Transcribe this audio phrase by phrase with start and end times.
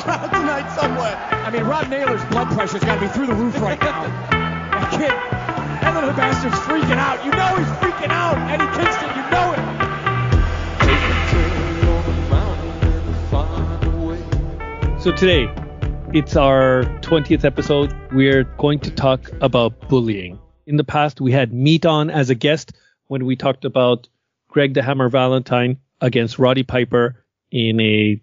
[0.04, 1.16] crowd tonight somewhere.
[1.30, 4.04] I mean, Rob Naylor's blood pressure's got to be through the roof right now.
[4.30, 5.10] That kid,
[5.82, 7.22] that little bastard's freaking out.
[7.24, 8.38] You know he's freaking out.
[8.50, 9.80] Eddie Kingston, you know it.
[15.00, 15.52] So today,
[16.14, 17.94] it's our 20th episode.
[18.12, 20.38] We're going to talk about bullying.
[20.66, 22.72] In the past, we had Meat on as a guest
[23.08, 24.08] when we talked about
[24.48, 28.22] Greg the Hammer Valentine against Roddy Piper in a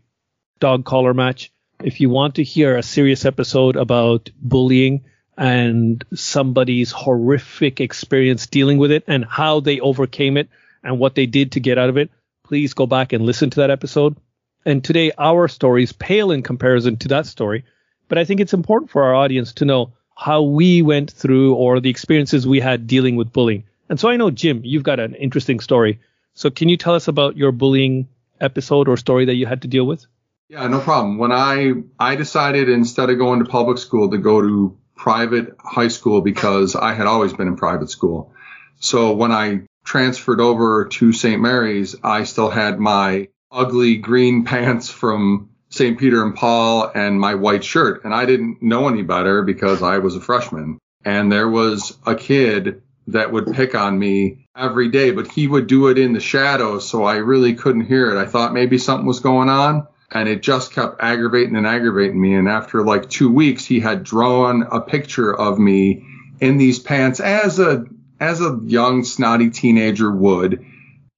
[0.59, 1.51] dog collar match.
[1.83, 5.03] If you want to hear a serious episode about bullying
[5.37, 10.49] and somebody's horrific experience dealing with it and how they overcame it
[10.83, 12.09] and what they did to get out of it,
[12.43, 14.17] please go back and listen to that episode.
[14.65, 17.63] And today, our stories pale in comparison to that story.
[18.07, 21.79] But I think it's important for our audience to know how we went through or
[21.79, 23.65] the experiences we had dealing with bullying.
[23.87, 25.99] And so I know, Jim, you've got an interesting story.
[26.33, 28.07] So can you tell us about your bullying
[28.41, 30.07] episode or story that you had to deal with?
[30.49, 31.17] Yeah, no problem.
[31.17, 35.89] When I I decided instead of going to public school to go to private high
[35.89, 38.31] school because I had always been in private school.
[38.79, 41.41] So when I transferred over to St.
[41.41, 45.99] Mary's, I still had my ugly green pants from St.
[45.99, 48.05] Peter and Paul and my white shirt.
[48.05, 50.79] And I didn't know any better because I was a freshman.
[51.03, 55.67] And there was a kid that would pick on me every day, but he would
[55.67, 56.89] do it in the shadows.
[56.89, 58.21] So I really couldn't hear it.
[58.21, 62.33] I thought maybe something was going on and it just kept aggravating and aggravating me.
[62.33, 66.03] And after like two weeks, he had drawn a picture of me
[66.39, 67.85] in these pants as a,
[68.19, 70.65] as a young snotty teenager would.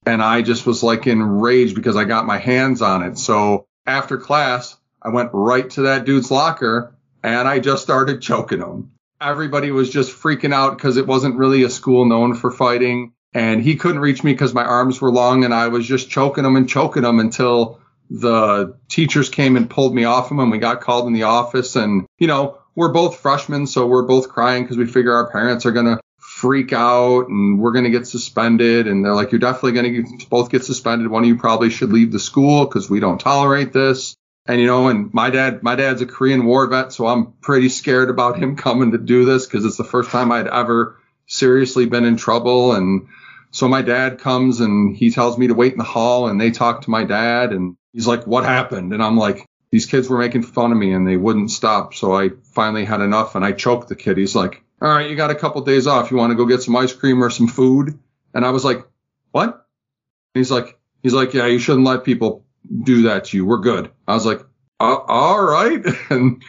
[0.05, 3.17] And I just was like enraged because I got my hands on it.
[3.17, 8.59] So after class, I went right to that dude's locker and I just started choking
[8.59, 8.91] him.
[9.21, 13.13] Everybody was just freaking out because it wasn't really a school known for fighting.
[13.33, 16.45] And he couldn't reach me because my arms were long and I was just choking
[16.45, 17.79] him and choking him until
[18.09, 21.75] the teachers came and pulled me off him and we got called in the office.
[21.75, 25.66] And, you know, we're both freshmen, so we're both crying because we figure our parents
[25.66, 28.88] are going to freak out and we're going to get suspended.
[28.88, 31.09] And they're like, you're definitely going to both get suspended.
[31.09, 34.16] One of you probably should leave the school because we don't tolerate this.
[34.47, 37.69] And, you know, and my dad, my dad's a Korean war vet, so I'm pretty
[37.69, 40.97] scared about him coming to do this because it's the first time I'd ever
[41.28, 42.73] seriously been in trouble.
[42.73, 43.07] And
[43.51, 46.50] so my dad comes and he tells me to wait in the hall and they
[46.50, 48.94] talk to my dad and he's like, what happened?
[48.94, 51.94] And I'm like, these kids were making fun of me and they wouldn't stop.
[51.94, 54.17] So I finally had enough and I choked the kid.
[54.17, 56.09] He's like, all right, you got a couple days off.
[56.09, 57.99] You want to go get some ice cream or some food?
[58.33, 58.88] And I was like,
[59.31, 59.49] what?
[59.49, 62.45] And he's like, he's like, yeah, you shouldn't let people
[62.83, 63.45] do that to you.
[63.45, 63.91] We're good.
[64.07, 64.41] I was like,
[64.79, 65.85] all right.
[66.09, 66.44] and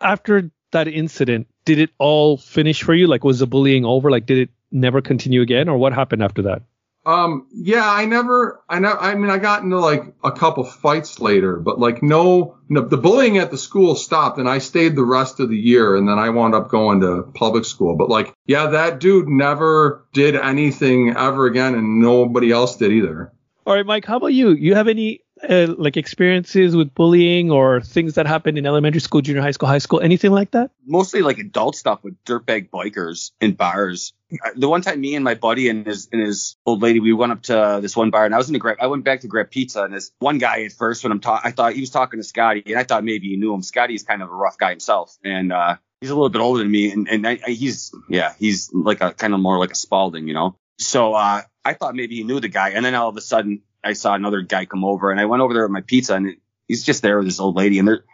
[0.00, 3.06] after that incident, did it all finish for you?
[3.06, 4.10] Like, was the bullying over?
[4.10, 6.62] Like, did it never continue again, or what happened after that?
[7.06, 11.20] Um, yeah, I never, I know, I mean, I got into like a couple fights
[11.20, 15.04] later, but like no, no, the bullying at the school stopped and I stayed the
[15.04, 17.96] rest of the year and then I wound up going to public school.
[17.96, 23.32] But like, yeah, that dude never did anything ever again and nobody else did either.
[23.66, 24.50] All right, Mike, how about you?
[24.50, 29.20] You have any uh, like experiences with bullying or things that happened in elementary school,
[29.20, 30.70] junior high school, high school, anything like that?
[30.86, 34.12] Mostly like adult stuff with dirtbag bikers in bars.
[34.56, 37.32] The one time, me and my buddy and his and his old lady, we went
[37.32, 38.78] up to this one bar, and I was in the grab.
[38.80, 41.48] I went back to grab pizza, and this one guy at first, when I'm talking,
[41.48, 43.62] I thought he was talking to Scotty, and I thought maybe he knew him.
[43.62, 46.70] Scotty's kind of a rough guy himself, and uh, he's a little bit older than
[46.70, 49.76] me, and and I, I, he's yeah, he's like a kind of more like a
[49.76, 50.56] Spalding, you know.
[50.78, 53.62] So uh, I thought maybe he knew the guy, and then all of a sudden
[53.84, 56.36] I saw another guy come over and I went over there with my pizza and
[56.66, 58.04] he's just there with this old lady and they're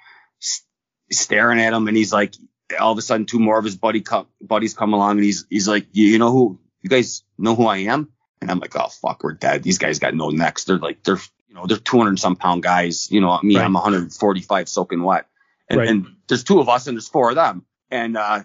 [1.10, 2.34] staring at him and he's like,
[2.78, 5.46] all of a sudden two more of his buddy co- buddies come along and he's,
[5.50, 8.10] he's like, you, you know who, you guys know who I am?
[8.40, 9.62] And I'm like, oh fuck, we're dead.
[9.62, 10.64] These guys got no necks.
[10.64, 13.10] They're like, they're, you know, they're 200 some pound guys.
[13.10, 13.64] You know, me, right.
[13.64, 15.26] I'm 145 soaking wet.
[15.68, 15.88] And, right.
[15.88, 17.64] and there's two of us and there's four of them.
[17.90, 18.42] And, uh,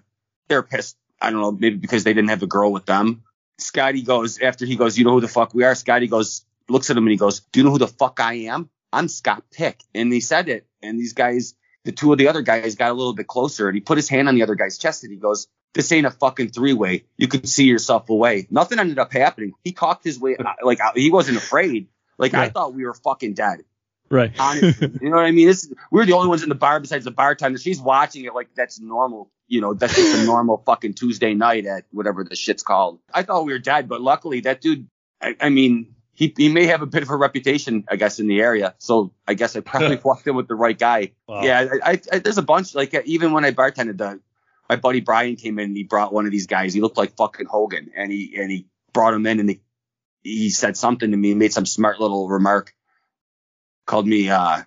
[0.47, 0.97] they're pissed.
[1.21, 3.23] I don't know, maybe because they didn't have a girl with them.
[3.57, 5.73] Scotty goes, after he goes, you know who the fuck we are?
[5.75, 8.33] Scotty goes, looks at him and he goes, Do you know who the fuck I
[8.45, 8.69] am?
[8.91, 9.81] I'm Scott Pick.
[9.93, 10.67] And he said it.
[10.81, 13.75] And these guys, the two of the other guys got a little bit closer and
[13.75, 16.11] he put his hand on the other guy's chest and he goes, This ain't a
[16.11, 17.05] fucking three way.
[17.17, 18.47] You can see yourself away.
[18.49, 19.53] Nothing ended up happening.
[19.63, 21.87] He cocked his way, uh, like uh, he wasn't afraid.
[22.17, 22.41] Like yeah.
[22.41, 23.63] I thought we were fucking dead.
[24.09, 24.31] Right.
[24.39, 25.47] Honestly, you know what I mean?
[25.47, 27.57] This, we're the only ones in the bar besides the bartender.
[27.57, 29.31] She's watching it like that's normal.
[29.47, 32.99] You know, that's just a normal fucking Tuesday night at whatever the shit's called.
[33.13, 34.87] I thought we were dead, but luckily that dude,
[35.21, 38.27] I, I mean, he, he may have a bit of a reputation, I guess, in
[38.27, 38.73] the area.
[38.79, 41.11] So I guess I probably walked in with the right guy.
[41.27, 41.43] Wow.
[41.43, 42.73] Yeah, I, I, there's a bunch.
[42.73, 44.19] Like even when I bartended, the,
[44.69, 46.73] my buddy Brian came in and he brought one of these guys.
[46.73, 49.61] He looked like fucking Hogan, and he and he brought him in and he,
[50.23, 52.73] he said something to me, made some smart little remark,
[53.85, 54.63] called me uh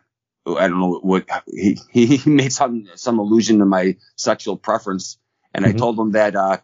[0.46, 5.18] I don't know what he he made some some allusion to my sexual preference,
[5.52, 5.68] and Mhm.
[5.68, 6.58] I told him that uh,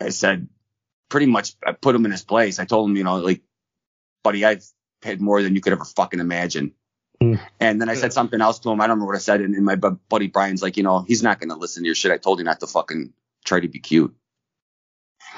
[0.00, 0.48] I said
[1.08, 2.58] pretty much I put him in his place.
[2.58, 3.42] I told him, you know, like,
[4.24, 4.64] buddy, I've
[5.00, 6.72] paid more than you could ever fucking imagine.
[7.22, 7.38] Mm.
[7.60, 8.80] And then I said something else to him.
[8.80, 9.40] I don't remember what I said.
[9.40, 11.94] And, and my bu- buddy Brian's like, you know, he's not gonna listen to your
[11.94, 12.10] shit.
[12.10, 13.12] I told you not to fucking
[13.44, 14.12] try to be cute.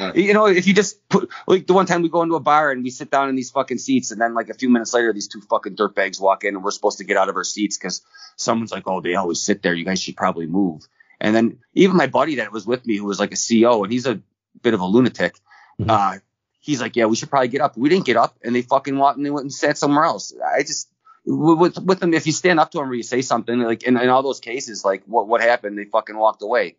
[0.01, 0.17] Right.
[0.17, 2.71] You know, if you just put like the one time we go into a bar
[2.71, 5.13] and we sit down in these fucking seats, and then like a few minutes later,
[5.13, 7.79] these two fucking dirtbags walk in, and we're supposed to get out of our seats
[7.79, 8.03] because
[8.37, 9.75] someone's like, "Oh, they always sit there.
[9.75, 10.83] You guys should probably move."
[11.21, 13.93] And then even my buddy that was with me, who was like a CEO, and
[13.93, 14.21] he's a
[14.63, 15.39] bit of a lunatic,
[15.81, 15.89] Mhm.
[15.89, 16.19] uh,
[16.67, 18.97] he's like, "Yeah, we should probably get up." We didn't get up, and they fucking
[18.99, 20.35] walked and they went and sat somewhere else.
[20.45, 20.91] I just
[21.25, 23.97] with with them, if you stand up to them or you say something, like in,
[23.97, 26.77] in all those cases, like what what happened, they fucking walked away.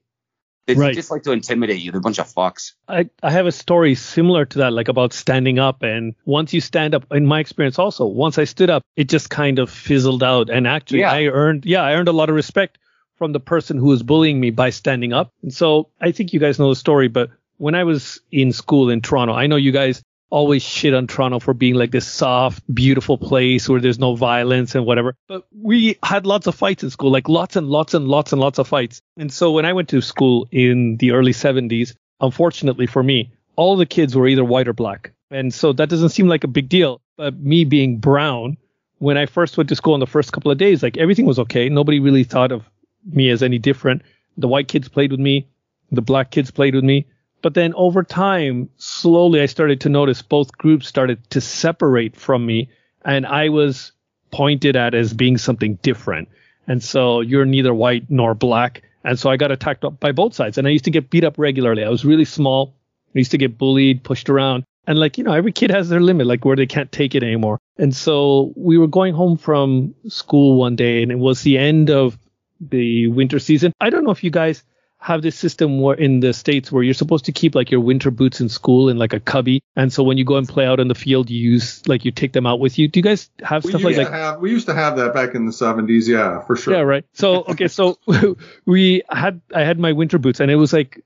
[0.68, 0.94] They Right.
[0.94, 1.92] just like to intimidate you.
[1.92, 2.74] They're a bunch of fucks.
[2.90, 5.82] I, I have a story similar to that, like about standing up.
[5.82, 9.30] And once you stand up, in my experience also, once I stood up, it just
[9.30, 10.50] kind of fizzled out.
[10.50, 11.14] And actually, Yeah.
[11.14, 12.80] I earned, yeah, I earned a lot of respect
[13.16, 15.32] from the person who was bullying me by standing up.
[15.42, 18.90] And so I think you guys know the story, but when I was in school
[18.90, 22.64] in Toronto, I know you guys always shit on Toronto for being like this soft,
[22.74, 25.16] beautiful place where there's no violence and whatever.
[25.28, 28.42] But we had lots of fights in school, like lots and lots and lots and
[28.42, 29.02] lots of fights.
[29.18, 33.78] And so when I went to school in the early 70s, unfortunately for me, all
[33.78, 35.14] the kids were either white or black.
[35.32, 37.02] And so that doesn't seem like a big deal.
[37.16, 38.58] But me being brown,
[39.00, 41.40] when I first went to school in the first couple of days, like everything was
[41.40, 41.70] okay.
[41.70, 42.70] Nobody really thought of
[43.06, 44.02] me as any different.
[44.38, 45.48] The white kids played with me,
[45.92, 47.08] the black kids played with me.
[47.42, 52.46] But then over time, slowly I started to notice both groups started to separate from
[52.46, 52.70] me
[53.06, 53.92] and I was
[54.32, 56.30] pointed at as being something different.
[56.68, 58.84] And so you're neither white nor black.
[59.04, 61.38] And so I got attacked by both sides and I used to get beat up
[61.38, 61.84] regularly.
[61.84, 62.76] I was really small.
[63.16, 64.64] I used to get bullied, pushed around.
[64.86, 67.24] And like, you know, every kid has their limit, like where they can't take it
[67.24, 67.60] anymore.
[67.78, 71.90] And so we were going home from school one day and it was the end
[71.90, 72.18] of
[72.60, 73.74] the winter season.
[73.80, 74.64] I don't know if you guys
[75.08, 78.12] have this system where in the states where you're supposed to keep like your winter
[78.12, 79.64] boots in school in like a cubby.
[79.78, 82.12] And so when you go and play out in the field you use like you
[82.12, 82.90] take them out with you.
[82.90, 84.14] Do you guys have We stuff used, like that?
[84.14, 86.10] have, we used to have that back in the 70s.
[86.10, 86.74] Yeah, for sure.
[86.74, 87.06] yeah right.
[87.14, 87.98] So okay so
[88.66, 91.02] we had i had my winter boots and it was like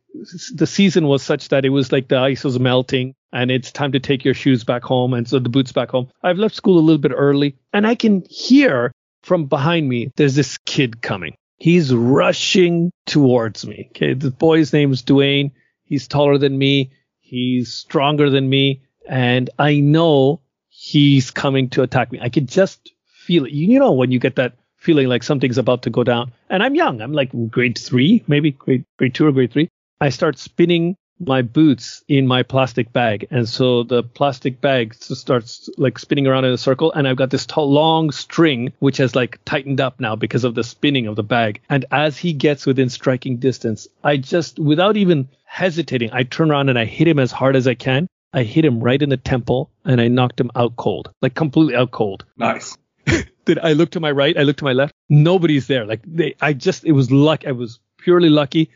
[0.56, 3.92] the season was such that it was like the ice was melting and it's time
[3.92, 6.10] to take your shoes back home and so the boots back home.
[6.24, 10.34] I've left school a little bit early and i can hear from behind me there's
[10.34, 13.88] this kid coming he's rushing towards me.
[13.92, 15.52] Okay the boy's name is dwayne
[15.84, 16.92] he's taller than me.
[17.20, 18.82] He's stronger than me.
[19.08, 22.20] And i know he's coming to attack me.
[22.22, 23.52] I can just feel it.
[23.52, 26.32] You know when you get that feeling like something's about to go down.
[26.50, 27.02] And i'm young.
[27.02, 29.70] I'm like grade three maybe grade, grade two or grade three.
[30.00, 35.70] I start spinning my boots in my plastic bag and so the plastic bag starts
[35.78, 39.16] like spinning around in a circle and i've got this tall, long string which has
[39.16, 42.66] like tightened up now because of the spinning of the bag and as he gets
[42.66, 47.20] within striking distance i just without even hesitating i turn around and i hit him
[47.20, 50.40] as hard as i can i hit him right in the temple and i knocked
[50.40, 52.78] him out cold like completely out cold Nice.
[53.46, 54.38] did I look to my right?
[54.38, 54.94] I looked to my left.
[55.10, 55.86] Nobody's there.
[55.86, 57.46] Like they, I just, it was luck.
[57.48, 58.70] I was purely lucky.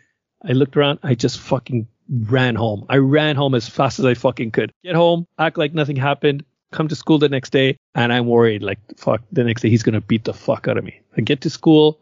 [0.44, 1.00] I looked around.
[1.04, 2.86] I just fucking ran home.
[2.90, 4.72] I ran home as fast as I fucking could.
[4.84, 8.64] Get home, act like nothing happened, come to school the next day, and I'm worried.
[8.64, 11.02] Like fuck, the next day he's gonna beat the fuck out of me.
[11.18, 12.00] I get to school,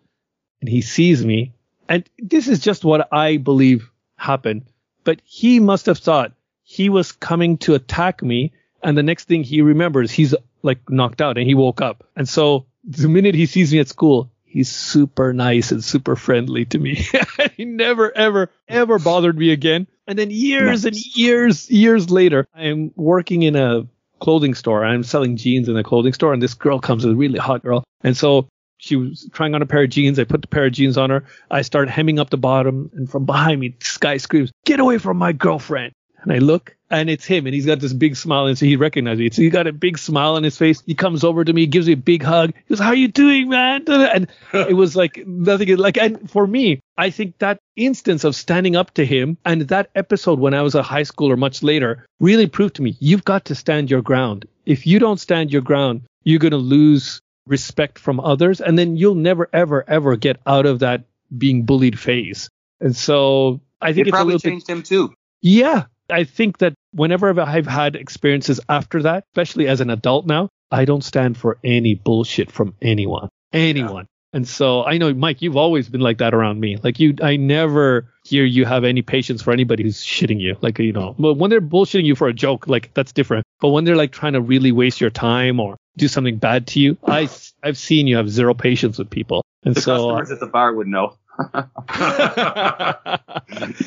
[0.61, 1.53] and he sees me,
[1.87, 4.63] and this is just what I believe happened.
[5.03, 6.33] But he must have thought
[6.63, 10.33] he was coming to attack me, and the next thing he remembers, he's
[10.63, 12.07] like knocked out and he woke up.
[12.15, 16.65] And so the minute he sees me at school, he's super nice and super friendly
[16.65, 17.05] to me.
[17.57, 19.87] he never, ever, ever bothered me again.
[20.07, 23.87] And then years and years, years later, I'm working in a
[24.19, 24.85] clothing store.
[24.85, 27.83] I'm selling jeans in a clothing store, and this girl comes, a really hot girl.
[28.03, 30.19] And so she was trying on a pair of jeans.
[30.19, 31.23] I put the pair of jeans on her.
[31.51, 34.97] I start hemming up the bottom, and from behind me, this guy screams, "Get away
[34.97, 38.45] from my girlfriend!" And I look, and it's him, and he's got this big smile,
[38.45, 39.29] and so he recognized me.
[39.31, 40.81] So he got a big smile on his face.
[40.85, 42.53] He comes over to me, gives me a big hug.
[42.55, 43.83] He goes, "How are you doing, man?"
[44.13, 45.75] And it was like nothing.
[45.77, 49.89] Like, and for me, I think that instance of standing up to him and that
[49.95, 53.45] episode when I was a high schooler much later really proved to me you've got
[53.45, 54.45] to stand your ground.
[54.65, 58.95] If you don't stand your ground, you're going to lose respect from others, and then
[58.95, 61.03] you'll never, ever, ever get out of that
[61.37, 62.47] being bullied phase.
[62.79, 65.13] And so I think It it's probably little bit changed him too.
[65.41, 70.49] yeah, I think that whenever I've had experiences after that, especially as an adult now,
[70.71, 74.07] I don't stand for any bullshit from anyone, anyone.
[74.33, 76.77] And so I know, Mike, you've always been like that around me.
[76.77, 80.57] Like you, I never hear you have any patience for anybody who's shitting you.
[80.61, 83.45] Like, you know, but when they're bullshitting you for a joke, like that's different.
[83.61, 86.79] But when they're like trying to really waste your time or do something bad to
[86.79, 86.97] you.
[87.05, 87.29] I
[87.61, 90.73] I've seen you have zero patience with people, and The so customers at the bar
[90.73, 91.17] would know.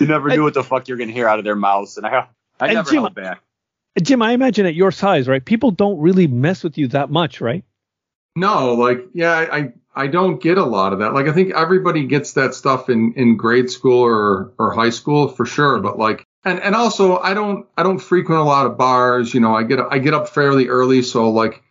[0.00, 2.28] you never knew what the fuck you're gonna hear out of their mouths, and I
[2.60, 3.42] I And never Jim- held back.
[4.02, 5.42] Jim, I imagine at your size, right?
[5.44, 7.64] People don't really mess with you that much, right?
[8.34, 11.14] No, like yeah, I I- I don't get a lot of that.
[11.14, 15.28] Like I think everybody gets that stuff in in grade school or or high school
[15.28, 18.76] for sure, but like and and also I don't I don't frequent a lot of
[18.76, 21.62] bars, you know, I get I get up fairly early, so like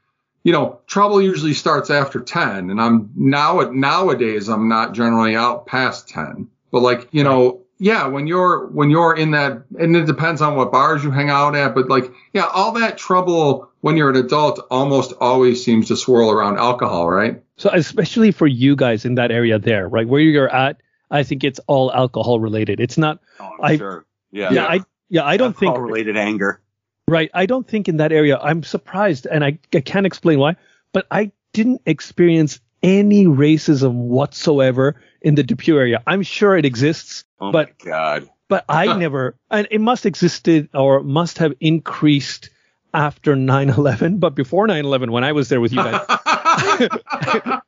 [0.46, 5.66] you know, trouble usually starts after 10 and I'm now nowadays I'm not generally out
[5.66, 6.48] past 10.
[6.72, 10.56] But like, you know, yeah, when you're when you're in that and it depends on
[10.56, 14.18] what bars you hang out at, but like yeah, all that trouble when you're an
[14.18, 17.42] adult almost always seems to swirl around alcohol, right?
[17.58, 20.78] So especially for you guys in that area there, right, where you're at,
[21.10, 22.80] I think it's all alcohol related.
[22.80, 23.20] It's not.
[23.40, 24.06] Oh, I'm I- sure.
[24.32, 24.54] Yeah.
[24.54, 26.62] Yeah, I yeah, I don't think related anger.
[27.08, 27.30] Right.
[27.34, 28.38] I don't think in that area.
[28.38, 30.56] I'm surprised, and I, I can't explain why,
[30.94, 36.04] but I didn't experience any racism whatsoever in the Depew area.
[36.06, 38.30] I'm sure it exists, Oh but god.
[38.48, 42.50] but I never, and it must existed or must have increased
[42.94, 44.20] after 9/11.
[44.20, 46.02] But before 9/11, when I was there with you guys,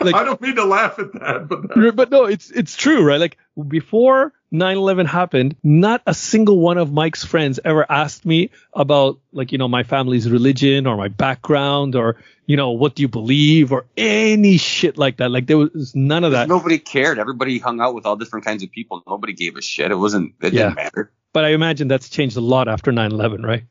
[0.00, 3.18] Like- I don't mean to laugh at that, but but no, it's it's true, right?
[3.20, 9.18] Like before 9/11 happened, not a single one of Mike's friends ever asked me about
[9.32, 13.08] like you know my family's religion or my background or you know what do you
[13.08, 15.30] believe or any shit like that.
[15.30, 16.48] Like there was none of that.
[16.48, 17.18] Nobody cared.
[17.18, 19.02] Everybody hung out with all different kinds of people.
[19.06, 19.90] Nobody gave a shit.
[19.90, 20.34] It wasn't.
[20.42, 20.64] It Yeah.
[20.64, 21.12] didn't matter.
[21.34, 23.64] But I imagine that's changed a lot after 9/11, right?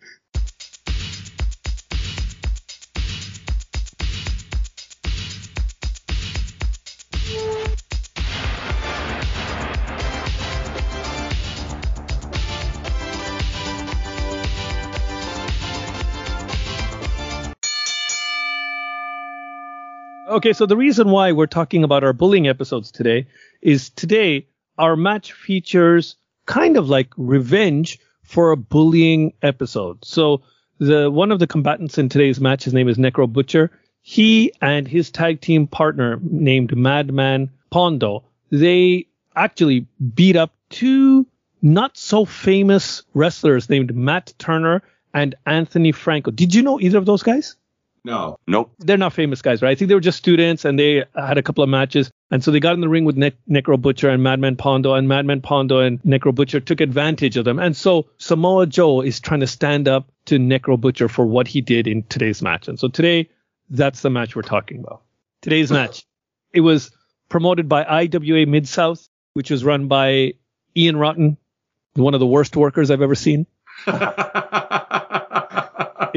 [20.38, 23.26] Okay, so the reason why we're talking about our bullying episodes today
[23.64, 24.46] is today
[24.78, 26.16] our match features
[26.46, 30.06] kind of like revenge for a bullying episode.
[30.06, 30.44] So
[30.78, 33.72] the one of the combatants in today's match, his name is Necro Butcher.
[34.04, 41.26] He and his tag team partner named Madman Pondo, they actually beat up two
[41.64, 44.84] not so famous wrestlers named Matt Turner
[45.16, 46.30] and Anthony Franco.
[46.30, 47.56] Did you know either of those guys?
[48.08, 48.40] No.
[48.48, 48.72] Nope.
[48.80, 49.72] they're not famous guys, right?
[49.72, 52.10] I think they were just students and they had a couple of matches.
[52.32, 55.10] And so they got in the ring with ne- Necro Butcher and Madman Pondo, and
[55.10, 57.60] Madman Pondo and Necro Butcher took advantage of them.
[57.60, 61.60] And so Samoa Joe is trying to stand up to Necro Butcher for what he
[61.60, 62.70] did in today's match.
[62.70, 63.30] And so today,
[63.70, 65.02] that's the match we're talking about.
[65.42, 66.06] Today's match,
[66.54, 66.92] it was
[67.28, 70.34] promoted by IWA Mid South, which was run by
[70.76, 71.38] Ian Rotten,
[71.94, 73.46] one of the worst workers I've ever seen.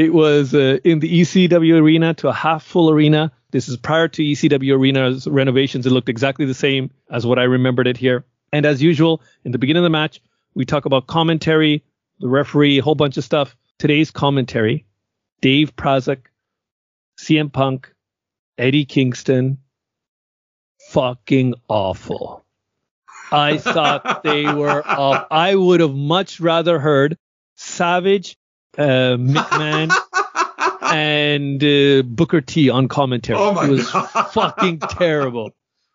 [0.00, 3.32] It was uh, in the ECW arena to a half full arena.
[3.50, 5.84] This is prior to ECW arena's renovations.
[5.84, 8.24] It looked exactly the same as what I remembered it here.
[8.50, 10.22] And as usual, in the beginning of the match,
[10.54, 11.84] we talk about commentary,
[12.18, 13.54] the referee, a whole bunch of stuff.
[13.78, 14.86] Today's commentary,
[15.42, 16.28] Dave Prazak,
[17.18, 17.92] CM Punk,
[18.56, 19.58] Eddie Kingston,
[20.92, 22.42] fucking awful.
[23.30, 25.26] I thought they were off.
[25.30, 27.18] I would have much rather heard
[27.56, 28.38] Savage,
[28.80, 29.92] uh, McMahon,
[30.92, 33.38] and uh, Booker T on commentary.
[33.38, 34.06] Oh my it was God.
[34.32, 35.52] fucking terrible.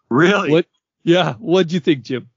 [0.09, 0.51] Really?
[0.51, 0.65] What?
[1.03, 1.33] Yeah.
[1.35, 2.29] What'd you think, Jim?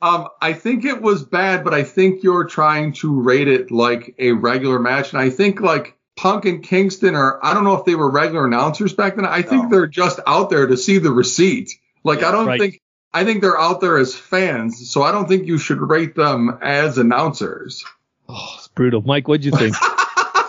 [0.00, 4.14] Um, I think it was bad, but I think you're trying to rate it like
[4.18, 5.12] a regular match.
[5.12, 8.44] And I think like Punk and Kingston are, I don't know if they were regular
[8.46, 9.24] announcers back then.
[9.24, 9.70] I think No.
[9.70, 11.70] they're just out there to see the receipt.
[12.02, 12.60] Like, I don't Right.
[12.60, 12.80] think,
[13.14, 14.90] I think they're out there as fans.
[14.90, 17.84] So I don't think you should rate them as announcers.
[18.28, 19.02] Oh, brutal.
[19.02, 19.74] Mike, what'd you think?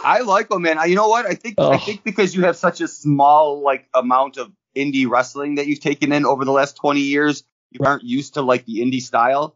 [0.06, 0.78] I like them, man.
[0.78, 1.26] I- You know what?
[1.26, 1.78] I think I Oh.
[1.78, 6.12] think because you have such a small like amount of indie wrestling that you've taken
[6.12, 9.56] in over the last 20 years, you aren't used to like the indie style.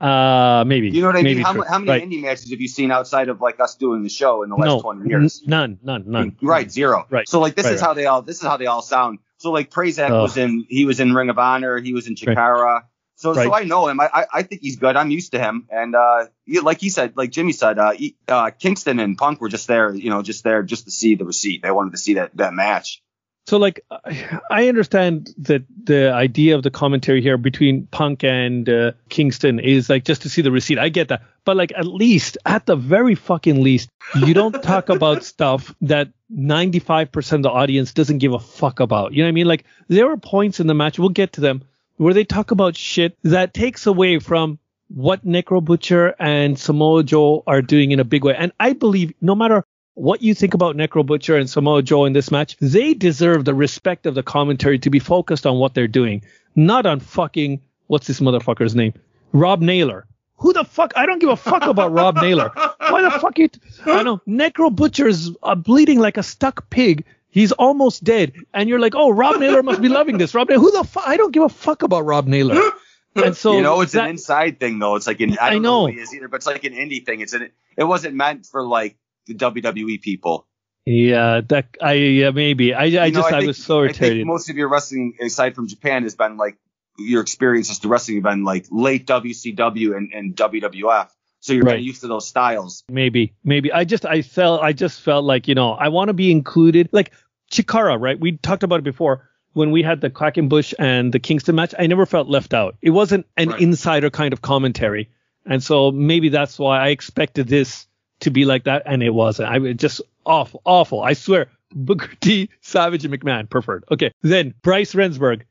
[0.00, 0.88] Uh, maybe.
[0.90, 1.44] You know what I maybe mean?
[1.44, 2.02] How, how many right.
[2.08, 4.66] indie matches have you seen outside of like us doing the show in the last
[4.68, 5.42] no, 20 years?
[5.44, 6.36] n- none, none, none.
[6.40, 7.06] Right, zero.
[7.10, 7.28] Right.
[7.28, 7.86] So like this Right, is right.
[7.86, 9.18] how they all this is how they all sound.
[9.36, 10.22] So like Prazak Ugh.
[10.22, 12.14] was in he was in Ring of Honor, he was in.
[12.14, 12.82] Chikara.
[13.20, 14.00] So so I know him.
[14.00, 14.96] I, I I think he's good.
[14.96, 15.66] I'm used to him.
[15.70, 16.26] And uh
[16.62, 19.94] like he said, like Jimmy said, uh, he- uh Kingston and Punk were just there,
[19.94, 21.62] you know, just there just to see the receipt.
[21.62, 23.02] They wanted to see that that match.
[23.46, 28.68] So like, I- I understand that the idea of the commentary here between Punk and
[28.68, 30.78] uh, Kingston is like just to see the receipt.
[30.78, 34.88] I get that, but like at least, at the very fucking least, you don't talk
[34.88, 39.12] about stuff that 95% of the audience doesn't give a fuck about.
[39.12, 39.46] You know what I mean?
[39.46, 41.64] Like there are points in the match, we'll get to them,
[42.00, 47.42] where they talk about shit that takes away from what Necro Butcher and Samoa Joe
[47.46, 48.34] are doing in a big way.
[48.34, 52.14] And I believe no matter what you think about Necro Butcher and Samoa Joe in
[52.14, 55.86] this match, they deserve the respect of the commentary to be focused on what they're
[55.86, 56.24] doing,
[56.56, 58.94] not on fucking what's this motherfucker's name,
[59.34, 60.06] Rob Naylor.
[60.36, 60.94] Who the fuck?
[60.96, 62.50] I don't give a fuck about Rob Naylor.
[62.78, 63.50] Why the fuck you?
[63.84, 67.04] I know Necro Butcher's uh, bleeding like a stuck pig.
[67.30, 70.34] He's almost dead, and you're like, oh, Rob Naylor must be loving this.
[70.34, 71.04] Rob Naylor, who the fuck?
[71.06, 72.60] I don't give a fuck about Rob Naylor.
[73.16, 74.94] And so you know, it's that, an inside thing though.
[74.94, 75.86] It's like an I, I don't know.
[75.86, 77.20] know who he is either, but it's like an indie thing.
[77.20, 78.96] It's an it wasn't meant for like
[79.26, 80.46] the WWE people.
[80.86, 83.88] Yeah, that I yeah maybe I I You know, just I, think- was so I
[83.88, 84.26] think irritated.
[84.28, 86.56] most of your wrestling, aside from Japan, has been like
[86.98, 91.08] your experiences to wrestling have been like late WCW and, and WWF.
[91.40, 91.72] So you're Right.
[91.72, 92.84] kind of used to those styles.
[92.88, 93.72] maybe maybe.
[93.72, 96.88] I just I felt I just felt like you know I want to be included.
[96.92, 97.12] Like
[97.50, 98.18] Chikara right?
[98.20, 99.26] We talked about it before.
[99.52, 102.76] When we had the Quackenbush and the Kingston match I never felt left out.
[102.82, 103.60] It wasn't an Right.
[103.60, 105.08] insider kind of commentary.
[105.46, 107.86] And so maybe that's why I expected this
[108.20, 109.48] to be like that and it wasn't.
[109.48, 111.02] I was just awful awful.
[111.02, 111.46] I swear.
[111.72, 113.84] Booker T Savage and McMahon preferred.
[113.90, 115.42] Okay then Bryce Remsburg.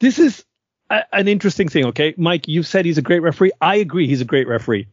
[0.00, 0.44] This is
[0.90, 2.14] a, an interesting thing okay?
[2.18, 3.52] Mike you've said he's a great referee.
[3.60, 4.86] I agree he's a great referee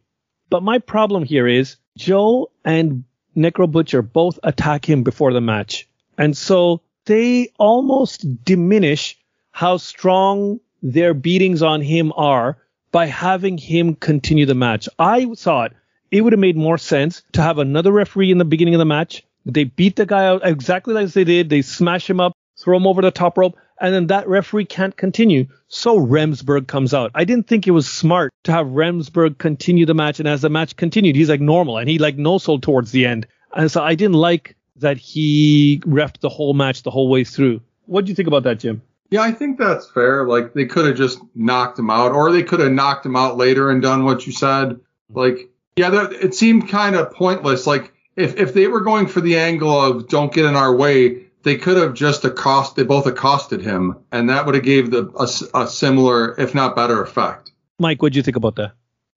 [0.50, 3.04] but my problem here is Joe and
[3.36, 5.88] Necro Butcher both attack him before the match.
[6.18, 9.18] And so they almost diminish
[9.50, 12.58] how strong their beatings on him are
[12.92, 14.88] by having him continue the match.
[14.98, 15.72] I thought
[16.10, 18.84] it would have made more sense to have another referee in the beginning of the
[18.84, 19.24] match.
[19.44, 21.48] They beat the guy out exactly like they did.
[21.48, 24.96] They smash him up, throw him over the top rope, and then that referee can't
[24.96, 25.46] continue.
[25.68, 27.10] So Remsburg comes out.
[27.14, 30.18] I didn't think it was smart to have Remsburg continue the match.
[30.18, 33.06] And as the match continued, he's like normal and he like no sold towards the
[33.06, 33.26] end.
[33.54, 37.60] And so I didn't like that he refed the whole match the whole way through.
[37.86, 38.82] What do you think about that, Jim?
[39.10, 40.26] Yeah, I think that's fair.
[40.26, 43.36] Like they could have just knocked him out, or they could have knocked him out
[43.36, 44.80] later and done what you said.
[45.10, 47.66] Like, yeah, that, it seemed kind of pointless.
[47.66, 51.25] Like if if they were going for the angle of don't get in our way,
[51.46, 52.74] they could have just accost.
[52.74, 56.56] They both accosted him, and that would have gave the a s- a, similar, if
[56.56, 57.52] not better, effect.
[57.78, 58.72] Mike, what do you think about that?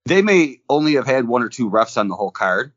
[0.05, 2.71] They may only have had one or two refs on the whole card.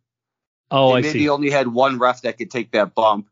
[0.70, 1.28] Oh, they I maybe see.
[1.28, 3.28] only had one ref that could take that bump,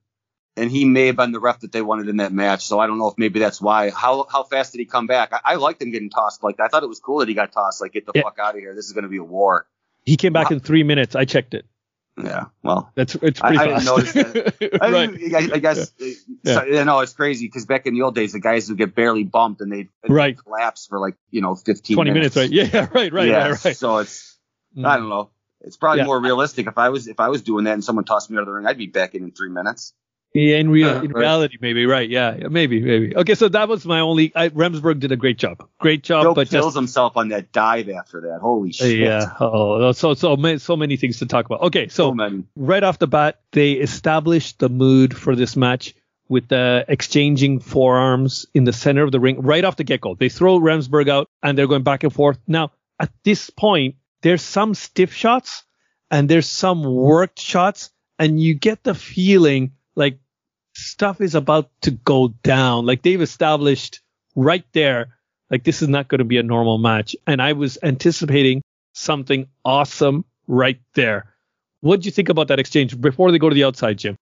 [0.58, 2.66] and he may have been the ref that they wanted in that match.
[2.66, 3.88] So I don't know if maybe that's why.
[3.88, 5.32] How how fast did he come back?
[5.32, 6.64] I, I liked him getting tossed like that.
[6.64, 7.80] I thought it was cool that he got tossed.
[7.80, 8.22] Like get the Yeah.
[8.24, 8.74] fuck out of here.
[8.74, 9.66] This is going to be a war.
[10.04, 11.16] He came back in three minutes.
[11.16, 11.64] I checked it.
[12.24, 12.44] Yeah.
[12.62, 12.90] Well.
[12.94, 14.14] That's it's I- pretty I didn't fast.
[14.14, 15.34] notice I, right.
[15.34, 15.92] I, I guess
[16.44, 18.94] so, you know it's crazy because back in the old days the guys would get
[18.94, 20.36] barely bumped and they'd, Right.
[20.36, 22.50] collapse for like you know 15 20 minutes, right?
[22.50, 23.76] Yeah, yeah, right, right, yeah, right, right.
[23.76, 24.28] So it's
[24.76, 24.86] Mm.
[24.86, 25.30] I don't know.
[25.62, 26.06] It's probably Yeah.
[26.06, 28.42] more realistic if I was if I was doing that and someone tossed me out
[28.42, 29.92] of the ring, I'd be back in in three minutes.
[30.32, 31.20] Yeah, in real, Yeah, uh, in right.
[31.20, 32.08] reality, maybe, right?
[32.08, 33.16] Yeah, maybe, maybe.
[33.16, 34.32] Okay, so that was my only.
[34.36, 37.50] I, Remsburg did a great job, great job, Joe but kills just himself on that
[37.50, 38.38] dive after that.
[38.40, 38.98] Holy shit!
[39.00, 39.32] yeah.
[39.40, 41.62] Oh, so so many, so many things to talk about.
[41.62, 45.94] Okay, So so right off the bat, they established the mood for this match
[46.28, 50.14] with the exchanging forearms in the center of the ring right off the get go.
[50.14, 52.38] They throw Remsburg out and they're going back and forth.
[52.46, 55.64] Now, at this point, there's some stiff shots
[56.08, 60.18] and there's some worked shots, and you get the feeling like
[60.74, 62.86] stuff is about to go down.
[62.86, 64.00] Like they've established
[64.36, 65.16] right there,
[65.50, 67.16] like this is not going to be a normal match.
[67.26, 68.62] And I was anticipating
[68.94, 71.34] something awesome right there.
[71.80, 74.16] What do you think about that exchange before they go to the outside, Jim?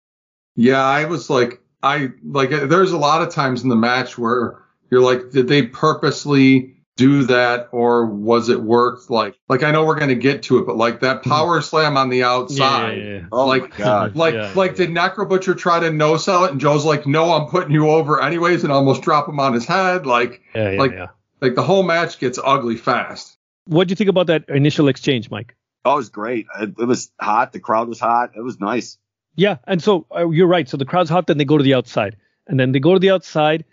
[0.55, 2.51] Yeah, I was like, I like.
[2.51, 7.23] There's a lot of times in the match where you're like, did they purposely do
[7.25, 9.09] that, or was it worked?
[9.09, 12.11] Like, like I know we're gonna get to it, but like that power slam on
[12.11, 12.99] the outside.
[12.99, 13.21] Yeah.
[13.33, 14.17] Oh Like- my god.
[14.17, 14.77] Like, Yeah, like yeah.
[14.77, 17.89] did Necro Butcher try to no sell it, and Joe's like, no, I'm putting you
[17.89, 20.05] over anyways, and almost drop him on his head.
[20.05, 21.07] Like, Yeah, yeah, Like- yeah.
[21.41, 23.39] like the whole match gets ugly fast.
[23.67, 25.55] What do you think about that initial exchange, Mike?
[25.85, 26.47] Oh, it was great.
[26.61, 27.53] It, it was hot.
[27.53, 28.33] The crowd was hot.
[28.37, 28.99] It was nice.
[29.37, 30.69] Yeah, and so uh, you're right.
[30.69, 32.17] So the crowd's hot, then they go to the outside,
[32.49, 33.65] and then they go to the outside,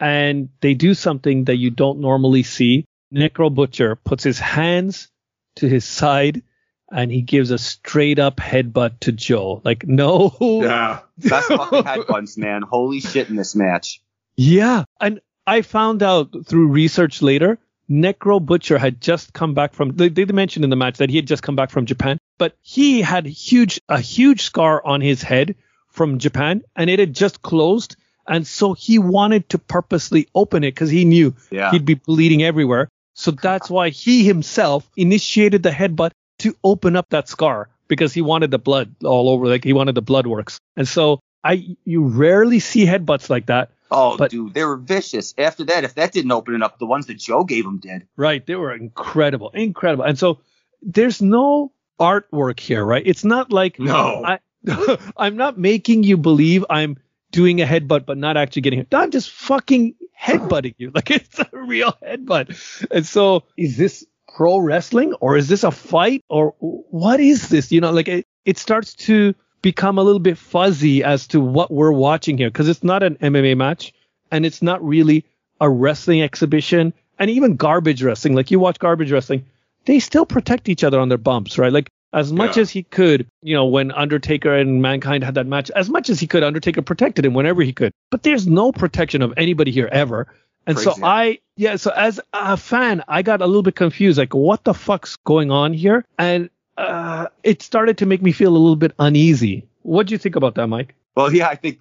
[0.00, 2.86] and they do something that you don't normally see.
[3.14, 5.08] Necro Butcher puts his hands
[5.56, 6.42] to his side,
[6.90, 9.60] and he gives a straight up headbutt to Joe.
[9.64, 11.00] Like, no, Yeah.
[11.18, 12.62] Best fucking headbutts, man.
[12.62, 14.00] Holy shit in this match.
[14.36, 17.58] Yeah, and I found out through research later,
[17.90, 19.96] Necro Butcher had just come back from.
[19.96, 22.56] They, they mentioned in the match that he had just come back from Japan, but
[22.62, 25.56] he had huge a huge scar on his head
[25.88, 30.72] from Japan, and it had just closed, and so he wanted to purposely open it
[30.74, 31.70] because he knew Yeah.
[31.70, 32.88] he'd be bleeding everywhere.
[33.14, 38.22] So that's why he himself initiated the headbutt to open up that scar because he
[38.22, 40.58] wanted the blood all over, like he wanted the blood works.
[40.76, 43.70] And so I, you rarely see headbutts like that.
[43.90, 45.34] Oh, But- dude, they were vicious.
[45.36, 48.06] After that, if that didn't open it up, the ones that Joe gave him did.
[48.16, 48.46] Right.
[48.46, 50.04] They were incredible, incredible.
[50.04, 50.38] And so
[50.80, 53.02] there's no artwork here, right?
[53.04, 54.24] It's not like No.
[54.24, 54.38] I
[55.16, 56.98] I'm not making you believe I'm
[57.30, 58.94] doing a headbutt but not actually getting it.
[58.94, 60.90] I'm just fucking headbutting you.
[60.94, 62.86] Like it's a real headbutt.
[62.90, 67.72] And so is this pro wrestling or is this a fight or what is this?
[67.72, 71.70] You know, like it, it starts to become a little bit fuzzy as to what
[71.70, 73.92] we're watching here because it's not an MMA match
[74.30, 75.24] and it's not really
[75.60, 78.34] a wrestling exhibition and even garbage wrestling.
[78.34, 79.44] Like you watch garbage wrestling,
[79.84, 81.72] they still protect each other on their bumps, right?
[81.72, 82.62] Like as much Yeah.
[82.62, 86.18] as he could, you know, when Undertaker and Mankind had that match, as much as
[86.20, 87.92] he could, Undertaker protected him whenever he could.
[88.10, 90.26] But there's no protection of anybody here ever.
[90.66, 94.34] And so I, yeah, so as a fan, I got a little bit confused, like
[94.34, 96.04] what the fuck's going on here?
[96.18, 99.66] And uh, it started to make me feel a little bit uneasy.
[99.82, 100.94] What do you think about that, Mike?
[101.16, 101.78] Well, yeah, I think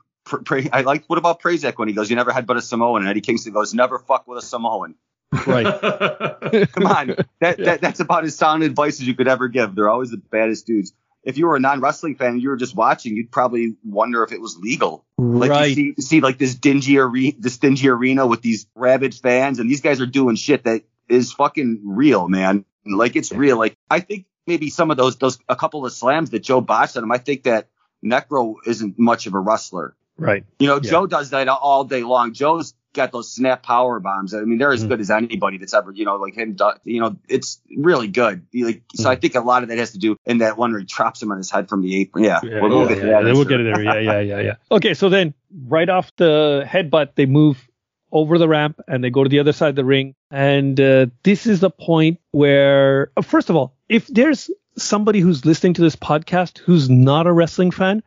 [0.71, 1.05] I like.
[1.07, 3.51] What about Prazak when he goes, "You never had but a Samoan," and Eddie Kingston
[3.53, 4.95] goes, "Never fuck with a Samoan."
[5.31, 5.65] Right.
[6.71, 9.75] Come on, that, that that's about as sound advice as you could ever give.
[9.75, 10.93] They're always the baddest dudes.
[11.23, 14.31] If you were a non-wrestling fan and you were just watching, you'd probably wonder if
[14.31, 15.05] it was legal.
[15.17, 15.77] Like right.
[15.77, 19.69] you see, see like this dingy arena, this dingy arena with these rabid fans, and
[19.69, 22.65] these guys are doing shit that is fucking real, man.
[22.85, 23.57] Like it's real.
[23.57, 26.97] Like I think maybe some of those those a couple of slams that Joe botched
[26.97, 27.11] on him.
[27.11, 27.67] I think that
[28.03, 29.95] Necro isn't much of a wrestler.
[30.17, 30.45] right.
[30.57, 30.89] You know, Yeah.
[30.89, 32.33] Joe does that all day long.
[32.33, 34.33] Joe's got those snap power bombs.
[34.33, 34.89] I mean, they're as Mhm.
[34.89, 36.55] good as anybody that's ever, you know, like him.
[36.83, 38.45] You know, it's really good.
[38.53, 39.11] Like, so Mm-hmm.
[39.11, 41.21] I think a lot of that has to do in that one where he drops
[41.21, 42.23] him on his head from the apron.
[42.23, 43.23] Yeah, Yeah, we'll, we'll yeah, get yeah, to that.
[43.25, 43.45] we'll sure.
[43.45, 43.83] get it there.
[43.83, 44.55] Yeah, yeah, yeah, yeah.
[44.71, 45.33] Okay, so then
[45.67, 47.65] right off the headbutt, they move
[48.11, 50.15] over the ramp and they go to the other side of the ring.
[50.31, 55.45] And uh, this is the point where, uh, first of all, if there's somebody who's
[55.45, 58.01] listening to this podcast who's not a wrestling fan,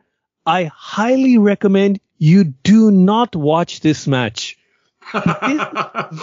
[0.45, 4.57] I highly recommend you do not watch this match.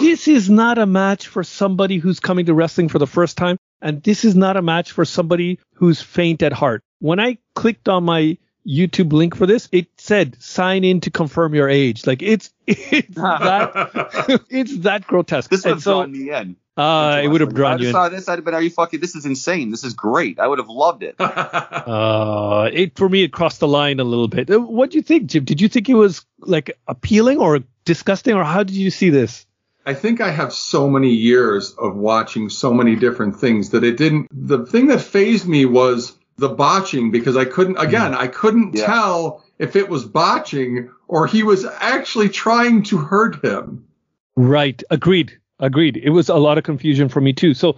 [0.01, 3.57] This is not a match for somebody who's coming to wrestling for the first time,
[3.81, 6.83] and this is not a match for somebody who's faint at heart.
[7.01, 11.55] When I clicked on my YouTube link for this, it said sign in to confirm
[11.55, 12.07] your age.
[12.07, 15.51] Like it's it's that it's that grotesque.
[15.51, 16.57] This would have so drawn me in.
[16.77, 17.93] uh, it would have If drawn I you in.
[17.93, 19.71] saw this, I'd have been, are you fucking, this is insane.
[19.71, 20.39] This is great.
[20.39, 21.17] I would have loved it.
[21.19, 24.51] Uh, it for me it crossed the line a little bit.
[24.51, 25.45] Uh, What do you think, Jim?
[25.45, 29.47] Did you think it was like appealing or disgusting, or how did you see this?
[29.87, 33.97] I think I have so many years of watching so many different things that it
[33.97, 34.29] didn't.
[34.31, 37.87] The thing that phased me was the botching because I couldn't, mm-hmm.
[37.87, 38.87] again, I couldn't Yeah.
[38.87, 43.85] tell if it was botching or he was actually trying to hurt him.
[44.37, 44.83] Right.
[44.91, 45.39] Agreed.
[45.59, 45.99] Agreed.
[45.99, 47.55] It was a lot of confusion for me too.
[47.55, 47.77] So,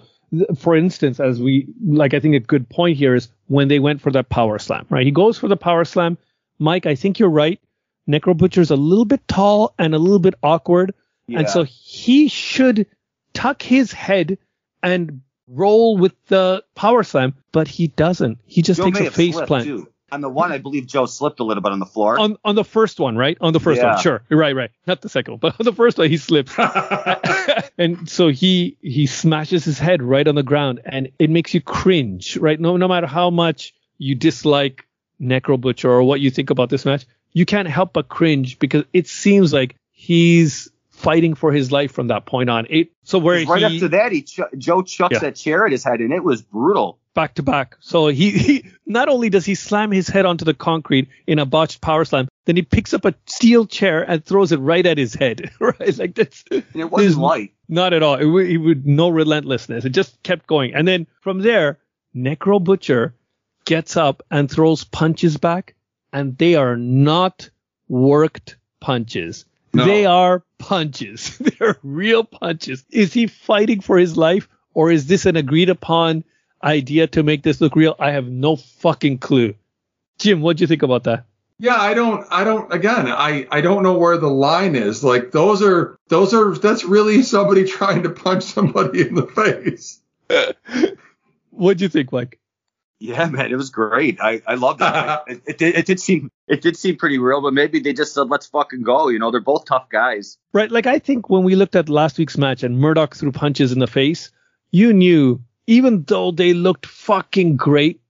[0.57, 4.01] for instance, as we like, I think a good point here is when they went
[4.01, 5.05] for that power slam, right?
[5.05, 6.17] He goes for the power slam.
[6.59, 7.61] Mike, I think you're right.
[8.09, 10.95] Necro Butcher's a little bit tall and a little bit awkward.
[11.29, 12.87] And so he should
[13.33, 14.39] tuck his head
[14.83, 15.23] and
[15.53, 18.39] roll with the power slam, but he doesn't.
[18.47, 19.65] He just Joe takes a face plant.
[19.65, 19.89] too.
[20.11, 22.19] On the one, I believe Joe slipped a little bit on the floor.
[22.19, 23.39] On on the first one, right?
[23.41, 23.95] On the first Yeah.
[23.95, 24.23] one, sure.
[24.31, 24.71] Right, right.
[24.87, 26.53] Not the second one, but on the first one he slips.
[27.79, 31.61] and so he he smashes his head right on the ground and it makes you
[31.63, 32.61] cringe, right?
[32.61, 34.87] No no matter how much you dislike
[35.21, 38.85] Necro Butcher or what you think about this match, you can't help but cringe because
[38.93, 40.69] it seems like he's
[41.03, 42.67] fighting for his life from that point on.
[42.71, 45.19] It so where right he after that, he ch- Joe chucks Yeah.
[45.21, 46.99] that chair at his head, and it was brutal.
[47.15, 47.77] back to back.
[47.81, 51.45] So he, he not only does he slam his head onto the concrete in a
[51.45, 54.97] botched power slam, then he picks up a steel chair and throws it right at
[54.97, 55.51] his head.
[55.61, 57.53] right, like that's And it wasn't light.
[57.69, 58.15] not at all.
[58.15, 59.85] It, it would no relentlessness.
[59.85, 61.79] It just kept going, and then from there,
[62.17, 63.15] Necro Butcher
[63.65, 65.75] gets up and throws punches back,
[66.13, 67.51] and they are not
[67.89, 69.45] worked punches.
[69.75, 69.85] No.
[69.85, 71.39] They are punches.
[71.59, 72.85] They're real punches.
[72.91, 76.25] Is he fighting for his life or is this an agreed upon
[76.63, 77.97] idea to make this look real?
[77.99, 79.55] I have no fucking clue.
[80.19, 81.25] Jim, what do you think about that?
[81.59, 85.05] Yeah, I don't, I don't, again, I, I don't know where the line is.
[85.05, 90.01] Like those are, those are, that's really somebody trying to punch somebody in the face.
[91.53, 92.41] What do you think, Mike?
[93.03, 94.21] Yeah, man, it was great.
[94.21, 95.23] I, I loved it.
[95.27, 98.15] it, it, did, it did seem it did seem pretty real, but maybe they just
[98.15, 99.09] said let's fucking go.
[99.09, 100.39] You know, they're both tough guys.
[100.53, 103.73] Right, like I think when we looked at last week's match and Murdoch threw punches
[103.73, 104.31] in the face,
[104.71, 108.01] you knew even though they looked fucking great,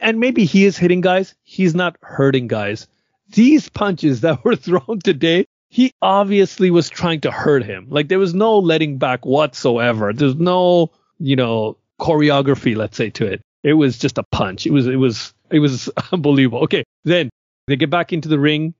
[0.00, 2.88] and maybe he is hitting guys, he's not hurting guys.
[3.28, 7.88] These punches that were thrown today, he obviously was trying to hurt him.
[7.90, 10.14] Like there was no letting back whatsoever.
[10.14, 13.42] There's no, you know, choreography, let's say, to it.
[13.68, 14.66] It was just a punch.
[14.66, 16.60] It was, it was, it was unbelievable.
[16.64, 17.28] Okay, then
[17.66, 18.74] they get back into the ring.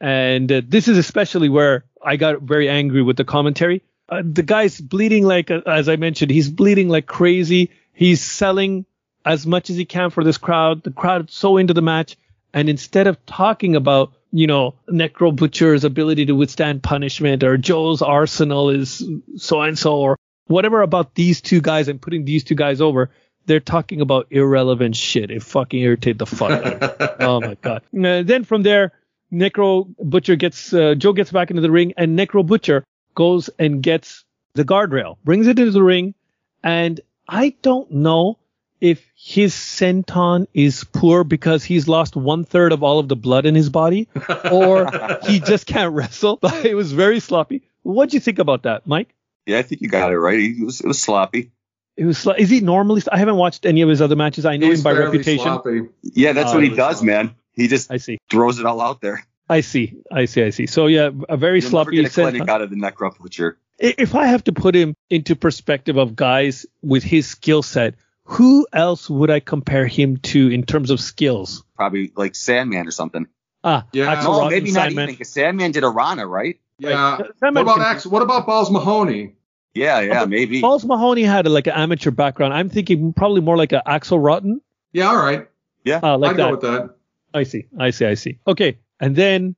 [0.00, 3.82] And uh, this is especially where I got very angry with the commentary.
[4.08, 7.70] Uh, the guy's bleeding like, uh, as I mentioned, he's bleeding like crazy.
[7.92, 8.86] He's selling
[9.24, 10.82] as much as he can for this crowd.
[10.82, 12.16] The crowd so into the match.
[12.54, 18.02] And instead of talking about, you know, Necro Butcher's ability to withstand punishment or Joe's
[18.02, 19.04] arsenal is
[19.36, 20.16] so and so or
[20.46, 23.10] whatever about these two guys and putting these two guys over,
[23.46, 25.30] they're talking about irrelevant shit.
[25.30, 27.06] It fucking irritated the fuck out of me.
[27.26, 27.82] Oh my god.
[27.96, 28.92] Uh, then from there,
[29.32, 33.82] Necro Butcher gets uh, Joe gets back into the ring, and Necro Butcher goes and
[33.82, 34.24] gets
[34.54, 36.14] the guardrail, brings it into the ring,
[36.62, 38.38] and I don't know
[38.80, 43.46] if his senton is poor because he's lost one third of all of the blood
[43.46, 44.08] in his body,
[44.50, 44.88] or
[45.24, 46.38] he just can't wrestle.
[46.64, 47.62] It was very sloppy.
[47.82, 49.14] What do you think about that, Mike?
[49.46, 50.38] Yeah, I think you got it right.
[50.38, 51.52] It was, it was sloppy.
[51.96, 52.26] It was.
[52.38, 53.02] Is he normally?
[53.10, 54.46] I haven't watched any of his other matches.
[54.46, 55.44] I know He's him by reputation.
[55.44, 55.80] sloppy.
[56.02, 57.06] Yeah, that's Oh, what he does, sloppy.
[57.06, 57.34] man.
[57.52, 58.18] He just I see.
[58.30, 59.26] throws it all out there.
[59.48, 59.94] I see.
[60.10, 60.42] I see.
[60.42, 60.66] I see.
[60.66, 62.48] So yeah, a very You'll never sloppy get a clinic senton.
[62.48, 63.58] out of the Necro Butcher.
[63.78, 68.66] If I have to put him into perspective of guys with his skill set, who
[68.72, 71.64] else would I compare him to in terms of skills?
[71.76, 73.26] Probably like Sandman or something.
[73.64, 74.10] Ah, Yeah.
[74.10, 75.02] Axel No, Rotten, maybe not Sandman.
[75.04, 76.58] even because Sandman did a Rana, right?
[76.78, 77.16] Yeah.
[77.18, 77.30] Right.
[77.40, 79.34] What about can- Ax- What about Balls Mahoney?
[79.74, 80.30] Yeah, yeah, Okay.
[80.30, 80.60] maybe.
[80.60, 82.52] Balls Mahoney had a, like an amateur background.
[82.52, 84.60] I'm thinking probably more like a Axel Rotten.
[84.92, 85.48] Yeah, all right.
[85.86, 86.50] Uh, like I'd go that.
[86.50, 86.96] with that.
[87.34, 87.64] I see.
[87.78, 88.06] I see.
[88.06, 88.38] I see.
[88.46, 88.78] Okay.
[89.00, 89.56] And then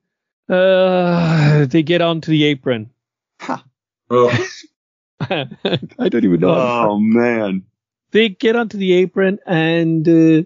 [0.49, 2.89] uh, they get onto the apron.
[3.41, 3.61] Ugh.
[5.19, 5.47] I
[6.09, 6.55] don't even know.
[6.55, 7.63] Oh man.
[8.11, 10.43] They get onto the apron and uh,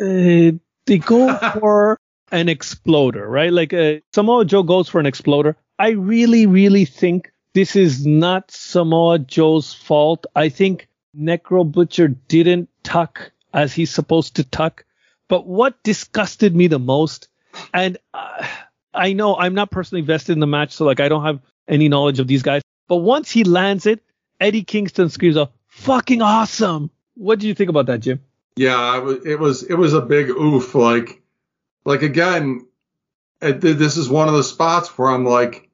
[0.00, 0.52] uh,
[0.86, 1.98] they go for
[2.30, 3.52] an exploder, right?
[3.52, 5.56] Like uh, Samoa Joe goes for an exploder.
[5.78, 10.26] I really, really think this is not Samoa Joe's fault.
[10.36, 14.84] I think Necro Butcher didn't tuck as he's supposed to tuck.
[15.28, 17.28] But what disgusted me the most,
[17.72, 18.46] and uh,
[18.92, 21.88] I know I'm not personally vested in the match, so like I don't have any
[21.88, 22.62] knowledge of these guys.
[22.88, 24.02] But once he lands it,
[24.38, 28.20] Eddie Kingston screams out, "Fucking awesome!" What do you think about that, Jim?
[28.56, 30.74] Yeah, it was, it was a big oof.
[30.74, 31.22] Like
[31.84, 32.66] like again,
[33.40, 35.68] this is one of the spots where I'm like,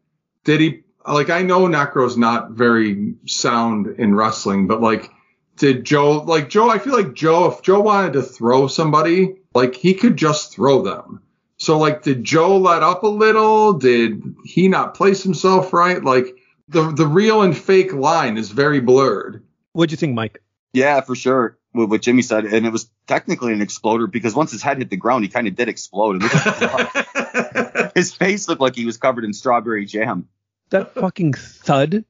[0.44, 0.82] did he?
[1.06, 5.10] Like I know Necro's not very sound in wrestling, but like,
[5.56, 6.22] did Joe?
[6.22, 7.50] Like Joe, I feel like Joe.
[7.50, 11.22] If Joe wanted to throw somebody, like he could just throw them.
[11.58, 13.74] So like, did Joe let up a little?
[13.74, 16.02] Did he not place himself right?
[16.02, 16.36] Like
[16.68, 19.42] the the real and fake line is very blurred.
[19.72, 20.42] What do you think, Mike?
[20.72, 21.58] Yeah, for sure.
[21.72, 24.90] What, what Jimmy said, and it was technically an exploder because once his head hit
[24.90, 26.22] the ground, he kind of did explode.
[26.22, 30.28] It his face looked like he was covered in strawberry jam.
[30.70, 32.04] That fucking thud.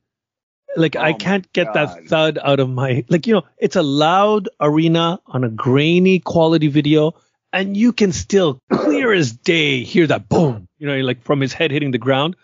[0.76, 1.74] Like Oh I can't get God.
[1.74, 6.20] that thud out of my like you know it's a loud arena on a grainy
[6.20, 7.14] quality video
[7.52, 11.52] and you can still clear as day hear that boom you know like from his
[11.52, 12.36] head hitting the ground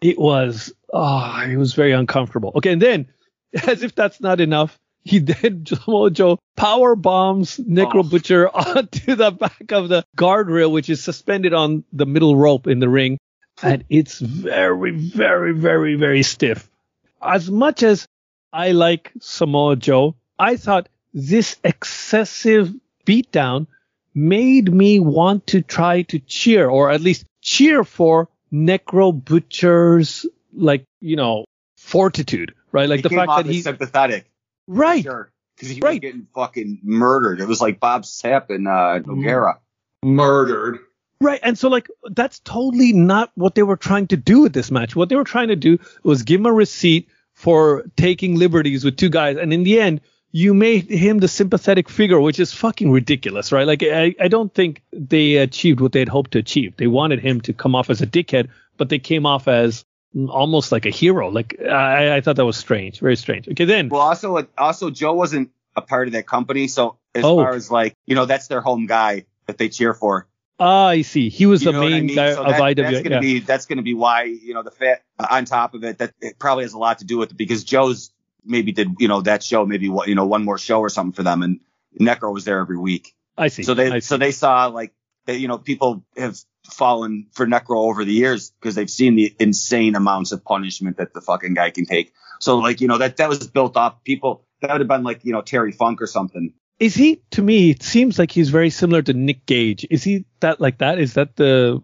[0.00, 3.06] it was oh it was very uncomfortable okay and then
[3.68, 8.02] as if that's not enough he then Samoa Joe power bombs Necro Oh.
[8.02, 12.80] Butcher onto the back of the guardrail which is suspended on the middle rope in
[12.80, 13.16] the ring
[13.62, 16.70] and it's very very very very stiff
[17.22, 18.06] as much as
[18.52, 22.72] I like Samoa Joe, I thought this excessive
[23.06, 23.66] beatdown
[24.14, 30.84] made me want to try to cheer, or at least cheer for Necro Butcher's, like,
[31.00, 31.44] you know,
[31.76, 32.88] fortitude, right?
[32.88, 34.30] Like he the came fact off that he's sympathetic,
[34.66, 35.92] right, sure, because he Right.
[35.92, 37.40] was getting fucking murdered.
[37.40, 39.58] It was like Bob Sapp and uh, Nogueira.
[40.02, 40.80] Murdered.
[41.20, 41.40] Right.
[41.42, 44.96] And so, like, that's totally not what they were trying to do with this match.
[44.96, 48.96] What they were trying to do was give him a receipt for taking liberties with
[48.96, 49.36] two guys.
[49.36, 50.00] And in the end,
[50.32, 53.66] you made him the sympathetic figure, which is fucking ridiculous, right?
[53.66, 56.76] Like, I, I don't think they achieved what they had hoped to achieve.
[56.76, 59.84] They wanted him to come off as a dickhead, but they came off as
[60.28, 61.28] almost like a hero.
[61.28, 63.46] Like, I, I thought that was strange, very strange.
[63.48, 63.90] Okay, then.
[63.90, 67.36] Well, also, also Joe wasn't a part of that company, so as Oh.
[67.36, 70.26] far as like you know, that's their home guy that they cheer for.
[70.60, 71.30] Ah, I see.
[71.30, 72.16] He was You the what I main mean?
[72.16, 72.74] guy So of that- IWA.
[72.90, 73.20] That's gonna yeah.
[73.20, 76.38] be that's gonna be why you know the fat on top of it that it
[76.38, 78.12] probably has a lot to do with it because Joe's
[78.44, 81.12] maybe did you know that show maybe what you know one more show or something
[81.12, 81.60] for them and
[81.98, 83.14] Necro was there every week.
[83.38, 83.62] I see.
[83.62, 84.92] So they I so they saw like
[85.26, 89.34] that you know people have fallen for Necro over the years because they've seen the
[89.40, 92.12] insane amounts of punishment that the fucking guy can take.
[92.38, 94.04] So like you know that that was built up.
[94.04, 96.52] People that would have been like you know Terry Funk or something.
[96.80, 97.70] Is he to me?
[97.70, 99.86] It seems like he's very similar to Nick Gage.
[99.90, 100.98] Is he that like that?
[100.98, 101.82] Is that the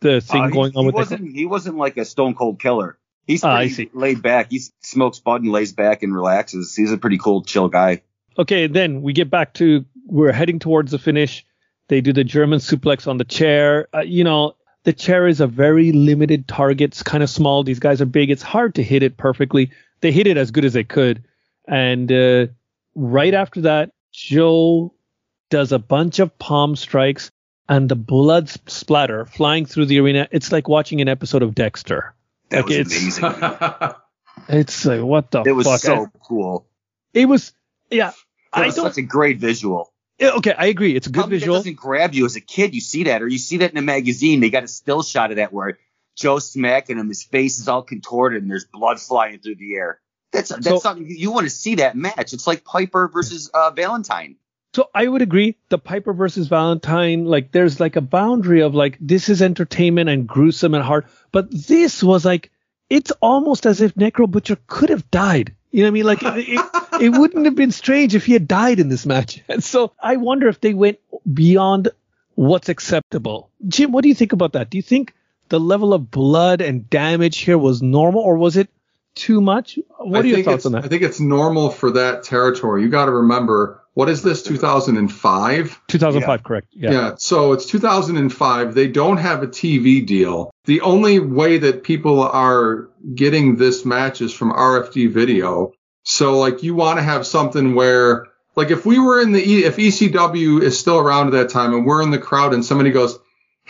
[0.00, 2.58] the thing Uh, he- going on he with wasn't he wasn't like a stone cold
[2.60, 2.98] killer.
[3.26, 3.90] He's Ah, pretty see.
[3.94, 4.50] laid back.
[4.50, 6.74] He smokes bud and lays back and relaxes.
[6.74, 8.02] He's a pretty cool, chill guy.
[8.36, 11.46] Okay, then we get back to we're heading towards the finish.
[11.88, 13.86] They do the German suplex on the chair.
[13.94, 16.90] Uh, you know, the chair is a very limited target.
[16.90, 17.62] It's kind of small.
[17.62, 18.30] These guys are big.
[18.30, 19.70] It's hard to hit it perfectly.
[20.00, 21.22] They hit it as good as they could.
[21.68, 22.46] And uh,
[22.96, 24.94] right after that, Joe
[25.50, 27.30] does a bunch of palm strikes.
[27.68, 30.28] and the blood splatter flying through the arena.
[30.30, 32.12] It's like watching an episode of Dexter.
[32.50, 33.90] That Like, was it's- amazing.
[34.48, 35.80] It's like what the it was fuck?
[35.80, 36.66] so cool.
[37.14, 37.52] it was
[37.90, 38.08] yeah.
[38.10, 38.14] It
[38.52, 38.86] I was don't.
[38.86, 39.92] such a great visual.
[40.20, 40.96] okay, I agree.
[40.96, 41.58] It's a good many that visual.
[41.58, 42.74] doesn't grab you as a kid.
[42.74, 44.40] You see that, or you see that in a magazine.
[44.40, 45.78] They got a still shot of that where
[46.16, 50.00] Joe's smacking him, his face is all contorted, and there's blood flying through the air.
[50.32, 52.32] That's that's So- something you want to see that match.
[52.32, 54.36] It's like Piper versus uh, Valentine.
[54.74, 55.56] So I would agree.
[55.68, 60.26] The Piper versus Valentine, like there's like a boundary of like this is entertainment and
[60.26, 62.50] gruesome and hard, but this was like
[62.88, 65.54] it's almost as if Necro Butcher could have died.
[65.70, 66.04] You know what I mean?
[66.04, 69.42] Like it, it, it wouldn't have been strange if he had died in this match.
[69.48, 70.98] And so I wonder if they went
[71.30, 71.88] beyond
[72.34, 73.50] what's acceptable.
[73.68, 74.70] Jim, what do you think about that?
[74.70, 75.14] Do you think
[75.50, 78.70] the level of blood and damage here was normal, or was it
[79.14, 79.78] too much?
[79.98, 80.84] What I are your think thoughts it's- on that?
[80.84, 82.82] I think it's normal for that territory.
[82.82, 85.80] You got to remember, what is this, 2005?
[85.88, 86.68] 2005, correct?
[86.72, 87.14] Yeah.
[87.16, 88.74] So it's 2005.
[88.74, 90.50] They don't have a TV deal.
[90.64, 95.72] The only way that people are getting this match is from RF Video.
[96.04, 99.64] So like you want to have something where like if we were in the E-
[99.64, 102.90] if ECW is still around at that time and we're in the crowd and somebody
[102.90, 103.18] goes,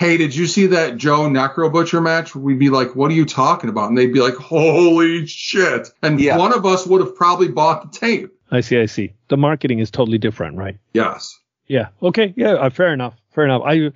[0.03, 3.25] "Hey, did you see that Joe Necro Butcher match?" We'd be like, "What are you
[3.25, 6.39] talking about?" And they'd be like, "Holy shit!" And Yeah.
[6.39, 8.31] one of us would have probably bought the tape.
[8.51, 9.13] I see, I see.
[9.29, 10.77] The marketing is totally different, right?
[10.93, 11.39] Yes.
[11.69, 11.89] Yeah.
[12.03, 12.35] Okay.
[12.37, 12.55] Yeah.
[12.55, 13.15] Uh, fair enough.
[13.35, 13.63] Fair enough.
[13.65, 13.93] I,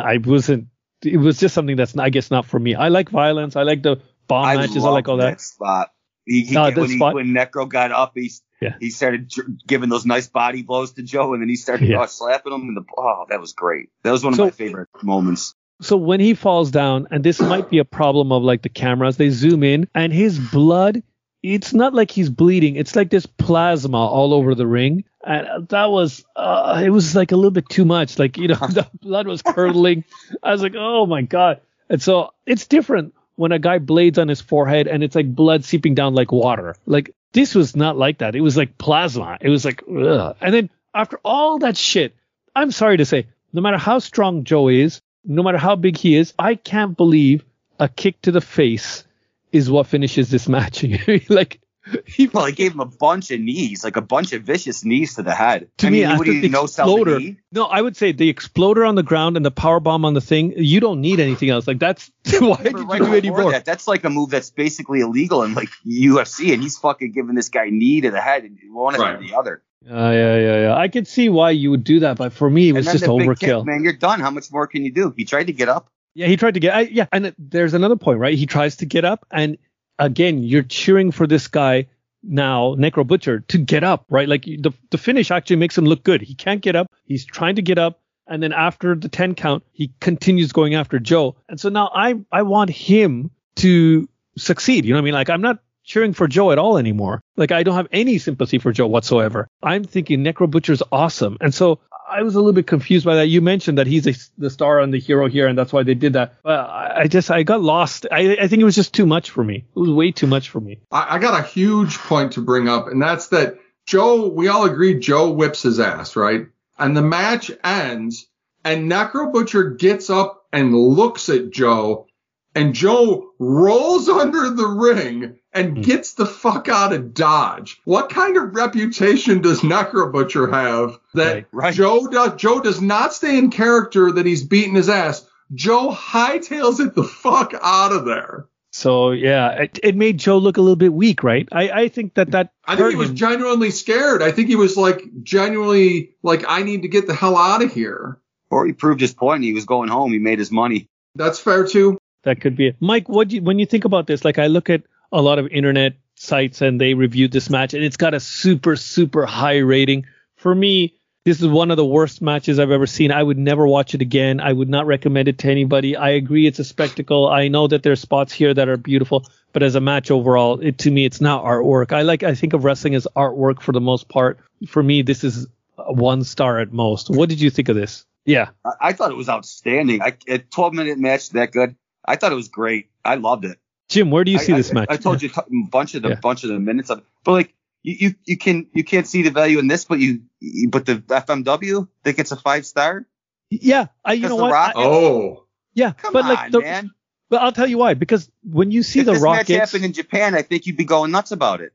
[0.00, 0.68] I wasn't.
[1.04, 2.74] It was just something that's I guess not for me.
[2.74, 3.56] I like violence.
[3.56, 4.84] I like the bomb matches.
[4.84, 5.40] I like all loved that.
[5.40, 5.90] spot.
[6.26, 8.74] He, he, No, when, he, when Necro got up, he Yeah.
[8.80, 9.30] he started
[9.66, 12.00] giving those nice body blows to Joe, and then he started Yeah.
[12.00, 12.62] uh, slapping him.
[12.62, 13.88] And the oh, that was great.
[14.02, 15.54] That was one of So- my favorite moments.
[15.82, 19.16] So when he falls down, and this might be a problem of like the cameras,
[19.16, 21.02] they zoom in, and his blood.
[21.42, 22.76] It's not like he's bleeding.
[22.76, 26.24] It's like this plasma all over the ring, and that was.
[26.34, 28.18] Uh, it was like a little bit too much.
[28.18, 30.04] Like you know, the blood was curdling.
[30.42, 31.60] I was like, oh my god.
[31.90, 35.64] And so it's different when a guy blades on his forehead and it's like blood
[35.64, 36.76] seeping down like water.
[36.86, 38.34] Like this was not like that.
[38.34, 39.38] It was like plasma.
[39.40, 40.36] It was like, ugh.
[40.40, 42.14] and then after all that shit,
[42.54, 46.16] I'm sorry to say, no matter how strong Joe is, no matter how big he
[46.16, 47.44] is, I can't believe
[47.80, 49.04] a kick to the face
[49.52, 50.84] is what finishes this match.
[51.28, 51.60] like
[52.06, 55.22] he, probably gave him a bunch of knees, like a bunch of vicious knees to
[55.22, 55.68] the head.
[55.78, 57.36] to I me, mean, after what the know, the exploder, knee?
[57.52, 60.20] no, I would say the exploder on the ground and the power bomb on the
[60.20, 60.54] thing.
[60.56, 61.66] You don't need anything else.
[61.66, 63.52] Like that's why did But you do any before more?
[63.52, 67.34] that, that's like a move that's basically illegal in like UFC, and he's fucking giving
[67.34, 69.14] this guy knee to the head, and one Right.
[69.14, 69.62] after the other.
[69.86, 70.74] Uh, yeah, yeah, yeah.
[70.76, 73.58] I could see why you would do that, but for me, it was just overkill.
[73.60, 74.18] kick, man, you're done.
[74.20, 75.12] How much more can you do?
[75.14, 75.88] He tried to get up.
[76.14, 76.74] Yeah, he tried to get.
[76.74, 78.32] I, yeah, and there's another point, right?
[78.38, 79.58] He tries to get up, and
[79.98, 81.86] again, you're cheering for this guy
[82.22, 84.28] now, Necro Butcher, to get up, right?
[84.28, 86.22] Like the the finish actually makes him look good.
[86.22, 86.90] He can't get up.
[87.04, 90.98] He's trying to get up, and then after the ten count, he continues going after
[90.98, 91.36] Joe.
[91.48, 94.84] And so now I I want him to succeed.
[94.84, 95.14] You know what I mean?
[95.14, 97.20] Like I'm not cheering for Joe at all anymore.
[97.36, 99.48] Like I don't have any sympathy for Joe whatsoever.
[99.62, 103.26] I'm thinking Necro Butcher's awesome, and so I was a little bit confused by that.
[103.26, 105.94] You mentioned that he's a, the star and the hero here, and that's why they
[105.94, 106.34] did that.
[106.42, 108.06] But I, just I got lost.
[108.10, 109.56] I, I think it was just too much for me.
[109.56, 110.80] It was way too much for me.
[110.90, 114.64] I, I got a huge point to bring up, and that's that Joe, we all
[114.64, 116.46] agree Joe whips his ass, right?
[116.78, 118.26] And the match ends,
[118.64, 122.06] and Necro Butcher gets up and looks at Joe,
[122.54, 125.82] and Joe rolls under the ring and Hmm.
[125.82, 127.80] gets the fuck out of Dodge.
[127.84, 131.74] What kind of reputation does Necro Butcher have that Right, right.
[131.74, 135.26] Joe does, Joe does not stay in character that he's beating his ass.
[135.54, 138.46] Joe hightails it the fuck out of there.
[138.72, 141.48] So yeah, it, it made Joe look a little bit weak, right?
[141.52, 143.14] I, I think that that I think he was him.
[143.16, 144.20] genuinely scared.
[144.20, 147.72] I think he was like genuinely like, I need to get the hell out of
[147.72, 148.18] here.
[148.50, 149.44] Or he proved his point.
[149.44, 150.12] He was going home.
[150.12, 150.88] He made his money.
[151.14, 151.98] That's fair too.
[152.24, 152.76] That could be it.
[152.80, 154.82] Mike, what do you, when you think about this, like I look at
[155.14, 158.76] a lot of internet sites and they reviewed this match and it's got a super,
[158.76, 160.06] super high rating.
[160.36, 160.94] For me,
[161.24, 163.10] this is one of the worst matches I've ever seen.
[163.10, 164.40] I would never watch it again.
[164.40, 165.96] I would not recommend it to anybody.
[165.96, 167.28] I agree it's a spectacle.
[167.28, 170.78] I know that there's spots here that are beautiful, but as a match overall, it
[170.78, 171.92] to me it's not artwork.
[171.92, 174.38] I like I think of wrestling as artwork for the most part.
[174.66, 175.46] For me, this is
[175.76, 177.08] one star at most.
[177.08, 178.04] What did you think of this?
[178.26, 178.50] Yeah.
[178.64, 180.02] I, I thought it was outstanding.
[180.02, 181.76] I, a 12 minute match that good.
[182.04, 182.90] I thought it was great.
[183.04, 183.58] I loved it.
[183.94, 184.88] Jim, where do you see I, this match?
[184.90, 186.14] I told you a bunch of the Yeah.
[186.16, 189.22] bunch of the minutes of it, but like you, you you can you can't see
[189.22, 193.06] the value in this, but you, you but the FMW think it's a five star.
[193.50, 194.52] Yeah, I you know what?
[194.52, 196.90] Rock- I- Oh, yeah, Come but on, like the, man.
[197.30, 197.94] But I'll tell you why.
[197.94, 200.84] Because when you see if the this match happened in Japan, I think you'd be
[200.84, 201.72] going nuts about it.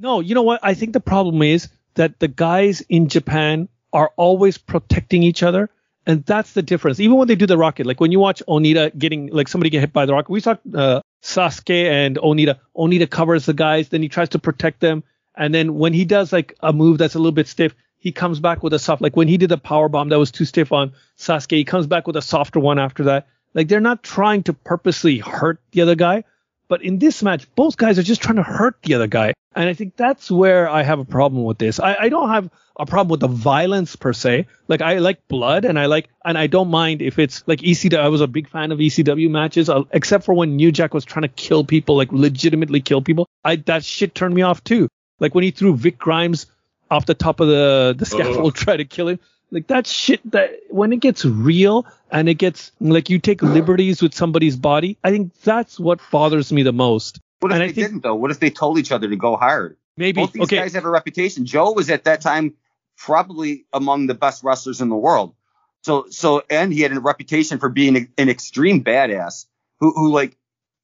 [0.00, 0.60] no, you know what?
[0.62, 5.68] I think the problem is that the guys in Japan are always protecting each other,
[6.06, 6.98] And that's the difference.
[6.98, 9.80] Even when they do the rocket, like when you watch Onita getting like somebody get
[9.80, 12.58] hit by the rocket, we saw uh, Sasuke and Onita.
[12.76, 15.04] Onita covers the guys, then he tries to protect them,
[15.36, 18.40] and then when he does like a move that's a little bit stiff, he comes
[18.40, 19.00] back with a soft.
[19.00, 21.86] Like when he did the power bomb that was too stiff on Sasuke, he comes
[21.86, 23.28] back with a softer one after that.
[23.54, 26.24] Like they're not trying to purposely hurt the other guy,
[26.72, 29.34] but in this match, both guys are just trying to hurt the other guy.
[29.54, 31.78] And I think that's where I have a problem with this.
[31.78, 32.48] I, I don't have
[32.80, 34.46] a problem with the violence per se.
[34.68, 37.98] Like I like blood and I like, and I don't mind if it's like ECW.
[37.98, 41.04] I was a big fan of ECW matches, uh, except for when New Jack was
[41.04, 43.28] trying to kill people, like legitimately kill people.
[43.44, 44.88] I, that shit turned me off too.
[45.20, 46.46] Like when he threw Vic Grimes
[46.90, 49.20] off the top of the, the scaffold, try to kill him.
[49.52, 54.00] Like that shit that when it gets real and it gets like you take liberties
[54.02, 57.20] with somebody's body, I think that's what bothers me the most.
[57.40, 58.14] What if And they I think- didn't though?
[58.14, 59.76] What if they told each other to go hard?
[59.98, 60.56] Maybe Both these okay.
[60.56, 61.44] guys have a reputation.
[61.44, 62.54] Joe was at that time
[62.96, 65.34] probably among the best wrestlers in the world.
[65.82, 69.46] So so and he had a reputation for being an extreme badass
[69.80, 70.36] who who like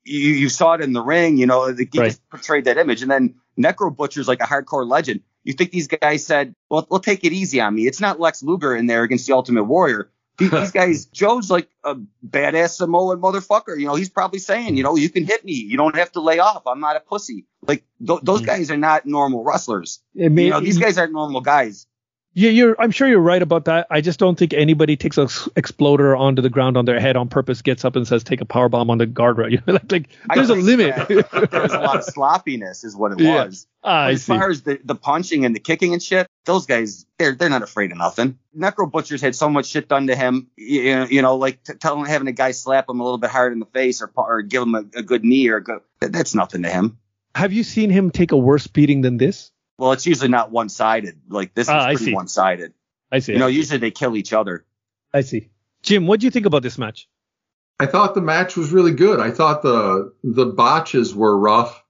[0.05, 2.09] you, you saw it in the ring, you know, he Right.
[2.09, 3.03] just portrayed that image.
[3.03, 5.21] And then Necro Butcher's like a hardcore legend.
[5.49, 7.87] You think these guys said, well, we'll take it easy on me.
[7.87, 10.11] It's not Lex Luger in there against the Ultimate Warrior.
[10.39, 13.77] These, guys, Joe's like a badass Samoan motherfucker.
[13.81, 15.55] You know, he's probably saying, you know, you can hit me.
[15.55, 16.67] You don't have to lay off.
[16.67, 17.47] I'm not a pussy.
[17.67, 18.47] Like th- those Mm.
[18.47, 20.01] guys are not normal wrestlers.
[20.15, 21.87] May- you know, these guys aren't normal guys.
[22.39, 22.81] Yeah, you're.
[22.81, 23.89] I'm sure you're right about that.
[23.91, 27.17] I just don't think anybody takes a s- exploder onto the ground on their head
[27.17, 29.73] on purpose, gets up and says, "Take a power bomb on the guardrail." You know,
[29.73, 30.95] like, like there's a limit.
[31.09, 33.45] that there was a lot of sloppiness, is what it Yeah.
[33.47, 33.67] was.
[33.83, 34.33] Ah, as see.
[34.33, 37.63] far as the, the punching and the kicking and shit, those guys, they're they're not
[37.63, 38.39] afraid of nothing.
[38.57, 41.75] Necro Butcher's had so much shit done to him, you know, you know like t-
[41.75, 44.43] telling having a guy slap him a little bit hard in the face or or
[44.43, 46.99] give him a, a good knee or a good, that's nothing to him.
[47.35, 49.51] Have you seen him take a worse beating than this?
[49.79, 51.21] Well, it's usually not one sided.
[51.29, 52.75] Like this is Ah, pretty one sided.
[53.11, 53.33] I see.
[53.33, 54.67] You know, usually they kill each other.
[55.15, 55.49] I see.
[55.83, 57.09] Jim, what do you think about this match?
[57.81, 59.21] I thought the match was really good.
[59.21, 61.83] I thought the the botches were rough,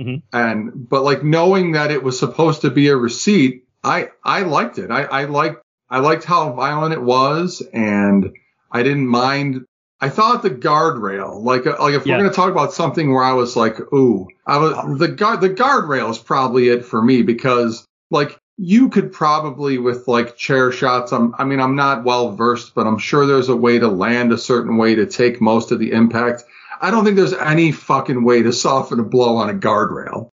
[0.00, 0.22] Mhm.
[0.32, 4.78] and but like knowing that it was supposed to be a receipt, I I liked
[4.78, 4.90] it.
[4.92, 8.30] I I liked I liked how violent it was, and
[8.70, 9.66] I didn't mind.
[10.02, 12.16] I thought the guardrail, like uh, like if Yeah.
[12.16, 15.50] we're gonna talk about something where I was like, ooh, I was the guard the
[15.50, 21.12] guardrail is probably it for me because like you could probably with like chair shots.
[21.12, 24.32] I'm I mean I'm not well versed, but I'm sure there's a way to land
[24.32, 26.44] a certain way to take most of the impact.
[26.80, 30.28] I don't think there's any fucking way to soften a blow on a guardrail.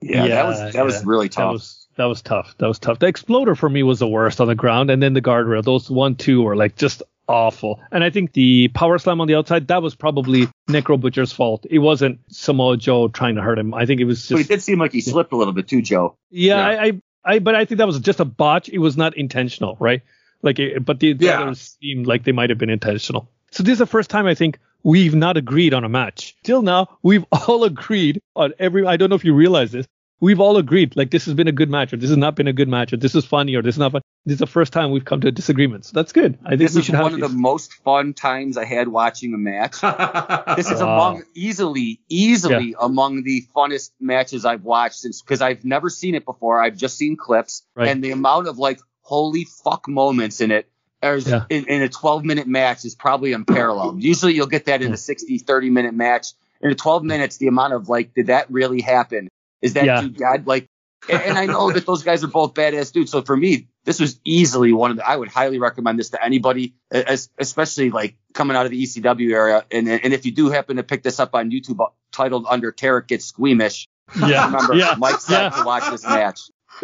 [0.00, 1.02] Yeah, Yeah, that was that was yeah.
[1.06, 1.52] really That tough.
[1.52, 2.54] was that was tough.
[2.58, 2.98] That was tough.
[2.98, 5.62] The exploder for me was the worst on the ground, and then the guardrail.
[5.62, 7.02] Those one two were like just
[7.32, 7.80] awful.
[7.90, 11.66] And I think the power slam on the outside that was probably Necro Butcher's fault.
[11.70, 13.74] It wasn't Samoa Joe trying to hurt him.
[13.74, 15.82] I think it was but it did seem like he slipped a little bit too,
[15.82, 16.16] Joe.
[16.30, 16.56] yeah.
[16.56, 16.66] Yeah.
[16.80, 18.68] I, I I but I think that was just a botch.
[18.68, 20.02] It was not intentional, right?
[20.42, 21.42] Like, it, but the, the Yeah.
[21.42, 23.28] others seemed like they might have been intentional.
[23.52, 26.34] So this is the first time I think we've not agreed on a match.
[26.42, 28.84] Till now, we've all agreed on every.
[28.86, 29.86] I don't know if you realize this.
[30.22, 32.46] We've all agreed like this has been a good match, or this has not been
[32.46, 34.02] a good match, or this is funny, or this is not fun.
[34.24, 35.84] This is the first time we've come to a disagreement.
[35.84, 36.38] So that's good.
[36.44, 37.28] I think This we is one have of these.
[37.28, 39.82] the most fun times I had watching a match.
[40.56, 40.94] This is Wow.
[40.94, 46.24] among easily, easily among the funnest matches I've watched since because I've never seen it
[46.24, 46.62] before.
[46.62, 47.88] I've just seen clips, Right.
[47.88, 50.68] and the amount of like holy fuck moments in it
[51.02, 51.46] is, Yeah.
[51.50, 54.00] in, in a 12 minute match is probably unparalleled.
[54.00, 56.28] Usually you'll get that in a 60, 30 minute match.
[56.60, 59.26] In a 12 minutes, the amount of like, did that really happen?
[59.62, 60.00] Is that Yeah.
[60.02, 60.46] dude God?
[60.46, 60.68] Like,
[61.08, 63.10] and, I know that those guys are both badass dudes.
[63.10, 65.08] So for me, this was easily one of the.
[65.08, 69.32] I would highly recommend this to anybody, as, especially like coming out of the ECW
[69.32, 69.64] area.
[69.70, 72.70] And and if you do happen to pick this up on YouTube, uh, titled under
[72.70, 73.88] Tariq gets squeamish,
[74.20, 75.50] yeah, remember yeah, Mike said yeah.
[75.50, 76.40] to watch this match.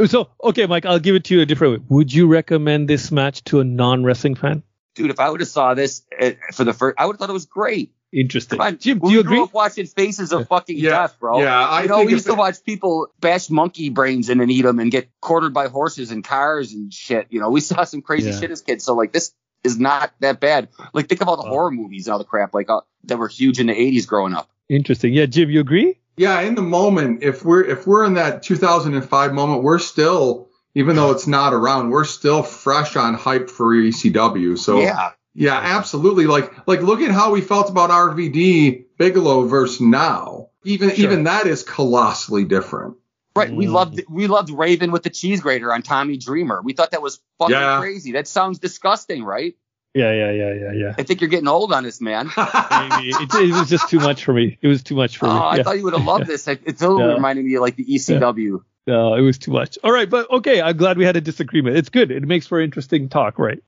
[0.06, 1.86] So okay, Mike, I'll give it to you a different way.
[1.88, 4.62] Would you recommend this match to a non-wrestling fan?
[4.94, 7.30] Dude, if I would have saw this uh, for the first, I would have thought
[7.30, 7.92] it was great.
[8.12, 8.58] Interesting.
[8.58, 9.42] Come on, Jim, do we you grew agree?
[9.44, 11.42] up watching Faces of fucking Yeah, death, bro.
[11.42, 14.62] yeah, I you know, we used to watch people bash monkey brains in and eat
[14.62, 17.26] them and get quartered by horses and cars and shit.
[17.30, 18.38] You know, we saw some crazy Yeah.
[18.40, 18.84] shit as kids.
[18.84, 19.32] So like, this
[19.62, 20.68] is not that bad.
[20.94, 21.48] Like, think of all the Oh.
[21.50, 24.32] horror movies and all the crap like uh, that were huge in the '80s growing
[24.32, 24.48] up.
[24.70, 25.12] Interesting.
[25.12, 25.98] Yeah, Jim, you agree?
[26.16, 30.96] Yeah, in the moment, if we're if we're in that 2005 moment, we're still, even
[30.96, 34.56] though it's not around, we're still fresh on hype for ECW.
[34.58, 36.26] So yeah, yeah, absolutely.
[36.26, 40.48] Like like look at how we felt about RVD Bigelow versus now.
[40.64, 41.04] Even Sure.
[41.04, 42.96] even that is colossally different.
[43.36, 43.50] right.
[43.54, 43.72] We Mm.
[43.72, 46.60] loved we loved Raven with the cheese grater on Tommy Dreamer.
[46.62, 47.78] We thought that was fucking Yeah.
[47.78, 48.12] crazy.
[48.12, 49.54] That sounds disgusting, right?
[49.94, 50.94] Yeah, yeah, yeah, yeah, yeah.
[50.98, 52.26] I think you're getting old on this, man.
[52.36, 54.58] Maybe it, it was just too much for me.
[54.60, 55.38] It was too much for Oh, me.
[55.40, 55.62] I Yeah.
[55.62, 56.46] thought you would have loved this.
[56.48, 57.14] It- It's totally Yeah.
[57.14, 58.60] reminding me of like the ECW.
[58.88, 59.78] No, it was too much.
[59.84, 60.60] All right, but okay.
[60.60, 61.76] I'm glad we had a disagreement.
[61.76, 62.10] It's good.
[62.10, 63.62] It makes for interesting talk, right?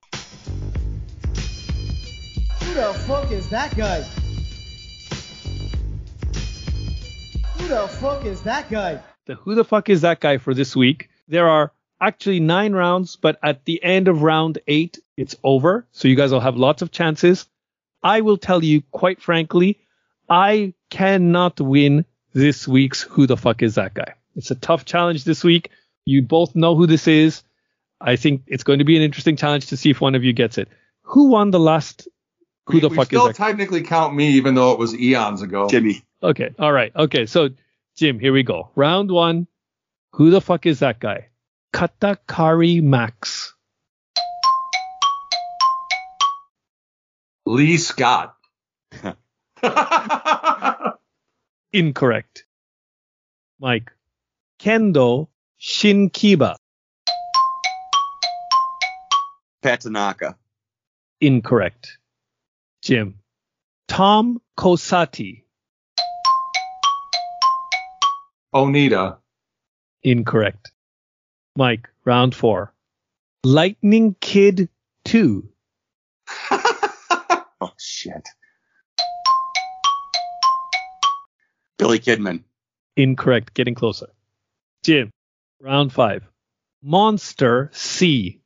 [2.71, 4.01] Who the fuck is that guy?
[7.57, 9.01] Who the fuck is that guy?
[9.25, 11.09] The who the fuck is that guy for this week?
[11.27, 15.85] There are actually nine rounds, but at the end of round eight, it's over.
[15.91, 17.45] So you guys will have lots of chances.
[18.01, 19.77] I will tell you quite frankly,
[20.29, 24.13] I cannot win this week's who the fuck is that guy.
[24.37, 25.71] It's a tough challenge this week.
[26.05, 27.43] You both know who this is.
[27.99, 30.31] I think it's going to be an interesting challenge to see if one of you
[30.31, 30.69] gets it.
[31.01, 32.07] Who won the last
[32.71, 33.43] who the we fuck still is that?
[33.45, 35.67] technically count me, even though it was eons ago.
[35.67, 36.03] Jimmy.
[36.23, 36.51] Okay.
[36.59, 36.95] All right.
[36.95, 37.25] Okay.
[37.25, 37.49] So,
[37.97, 38.69] Jim, here we go.
[38.75, 39.47] Round one.
[40.13, 41.29] Who the fuck is that guy?
[41.73, 43.53] Katakari Max.
[47.45, 48.35] Lee Scott.
[51.73, 52.45] Incorrect.
[53.59, 53.91] Mike.
[54.59, 55.27] Kendo
[55.59, 56.55] Shinkiba.
[59.63, 60.35] Patanaka.
[61.21, 61.97] Incorrect.
[62.81, 63.19] Jim.
[63.87, 65.43] Tom Kosati.
[68.53, 69.17] Onita.
[70.03, 70.71] Incorrect.
[71.55, 71.89] Mike.
[72.05, 72.73] Round four.
[73.43, 74.69] Lightning Kid
[75.05, 75.47] 2.
[77.63, 78.27] Oh shit.
[81.77, 82.41] Billy Kidman.
[82.97, 83.53] Incorrect.
[83.53, 84.09] Getting closer.
[84.83, 85.11] Jim.
[85.61, 86.23] Round five.
[86.81, 88.41] Monster C.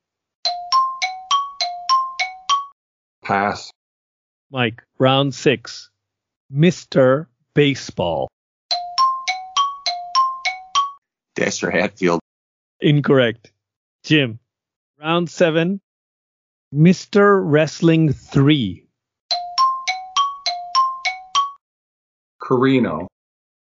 [3.23, 3.71] Pass.
[4.51, 4.83] Mike.
[4.99, 5.89] Round six.
[6.53, 7.27] Mr.
[7.53, 8.27] Baseball.
[11.35, 12.19] Dasher Hatfield.
[12.79, 13.51] Incorrect.
[14.03, 14.39] Jim.
[15.01, 15.81] Round seven.
[16.73, 17.41] Mr.
[17.43, 18.85] Wrestling 3.
[22.41, 23.07] Corino.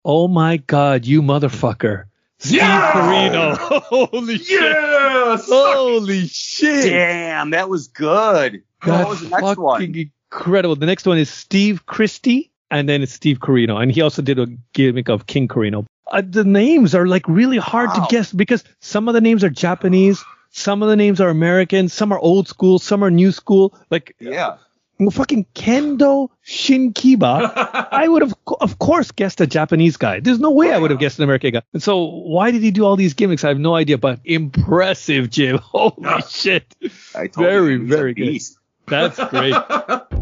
[0.04, 2.04] Oh my god, you motherfucker.
[2.38, 2.92] Steve Yeah!
[2.92, 3.56] Corino.
[3.82, 4.60] Holy shit.
[4.60, 5.46] Yes!
[5.48, 6.84] Holy shit.
[6.90, 8.62] Damn, that was good.
[8.82, 10.10] what That's was the next one?
[10.32, 10.76] Incredible.
[10.76, 13.80] The next one is Steve Christie, and then it's Steve Corino.
[13.80, 15.84] And he also did a gimmick of King Corino.
[16.10, 18.04] Uh, the names are like really hard Wow.
[18.06, 21.88] to guess because some of the names are Japanese, some of the names are American,
[21.88, 23.74] some are old school, some are new school.
[23.90, 24.56] Like Yeah.
[25.00, 27.88] well, fucking Kendo Shinkiba.
[27.92, 30.20] I would have, of course, guessed a Japanese guy.
[30.20, 31.62] There's no way I would have guessed an American guy.
[31.72, 33.42] And so, why did he do all these gimmicks?
[33.44, 33.98] I have no idea.
[33.98, 35.58] But impressive, Jim.
[35.62, 36.72] Holy shit,
[37.14, 38.26] I told Very, you, he was a very good.
[38.26, 38.58] beast.
[38.86, 39.54] That's great.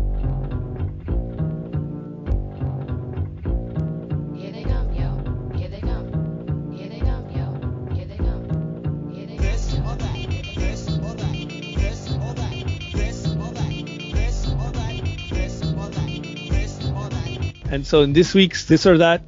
[17.74, 19.22] And so, in this week's this or that,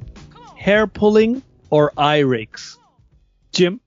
[0.55, 2.79] hair pulling or eye rakes.
[3.51, 3.81] Jim,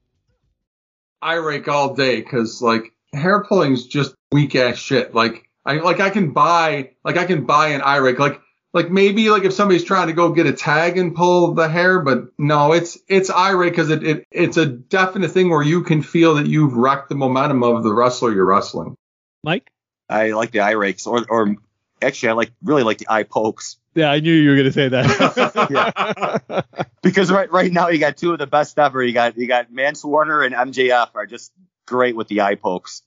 [1.22, 5.14] I rake all day because like hair pulling's just weak ass shit.
[5.14, 8.18] Like I like I can buy like I can buy an eye rake.
[8.18, 8.40] Like
[8.72, 12.00] like maybe like if somebody's trying to go get a tag and pull the hair,
[12.00, 15.82] but no, it's it's eye rake because it, it it's a definite thing where you
[15.82, 18.96] can feel that you've wrecked the momentum of the wrestler you're wrestling.
[19.42, 19.70] Mike.
[20.08, 21.56] I like the eye rakes, or or
[22.02, 24.88] actually, I like really like the eye pokes Yeah, I knew you were gonna say
[24.88, 26.64] that.
[27.02, 29.02] because right right now you got two of the best ever.
[29.02, 31.52] You got you got Mance Warner and MJF are just
[31.86, 33.02] great with the eye pokes.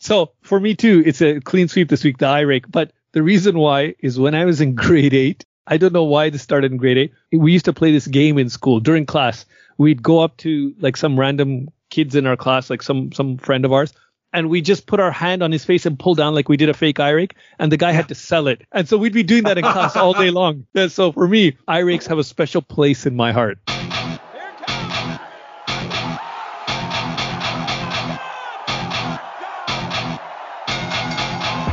[0.00, 2.70] So for me too, it's a clean sweep this week, the eye rake.
[2.70, 6.30] But the reason why is when I was in grade eight, I don't know why
[6.30, 7.12] this started in grade eight.
[7.32, 9.44] We used to play this game in school during class.
[9.78, 13.64] We'd go up to like some random kids in our class, like some some friend
[13.64, 13.92] of ours,
[14.32, 16.68] and we just put our hand on his face and pull down like we did
[16.68, 18.62] a fake eye rake, and the guy had to sell it.
[18.72, 20.66] And so we'd be doing that in class all day long.
[20.74, 23.58] And so for me, eye rakes have a special place in my heart.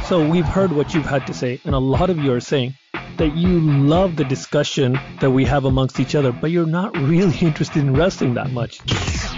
[0.08, 2.76] So we've heard what you've had to say, and a lot of you are saying
[3.18, 7.38] that you love the discussion that we have amongst each other, but you're not really
[7.42, 8.80] interested in wrestling that much.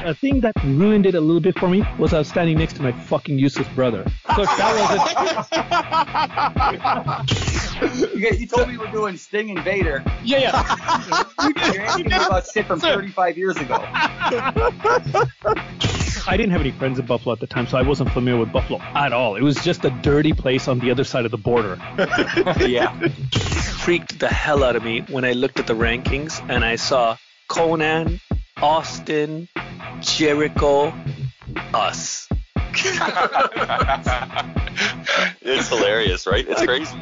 [0.05, 2.73] A thing that ruined it a little bit for me was I was standing next
[2.73, 4.05] to my fucking useless brother.
[4.35, 4.75] So that
[7.81, 8.13] wasn't.
[8.13, 10.03] You, you told me we were doing Sting and Vader.
[10.23, 11.33] Yeah, yeah.
[11.73, 13.83] You're asking me about shit from 35 years ago.
[16.27, 18.51] I didn't have any friends in Buffalo at the time, so I wasn't familiar with
[18.51, 19.35] Buffalo at all.
[19.35, 21.77] It was just a dirty place on the other side of the border.
[22.59, 22.97] yeah.
[23.83, 27.17] freaked the hell out of me when I looked at the rankings and I saw
[27.47, 28.19] Conan,
[28.57, 29.47] Austin,
[30.01, 30.93] Jericho,
[31.73, 32.27] us.
[35.41, 36.45] it's hilarious, right?
[36.47, 36.95] It's crazy.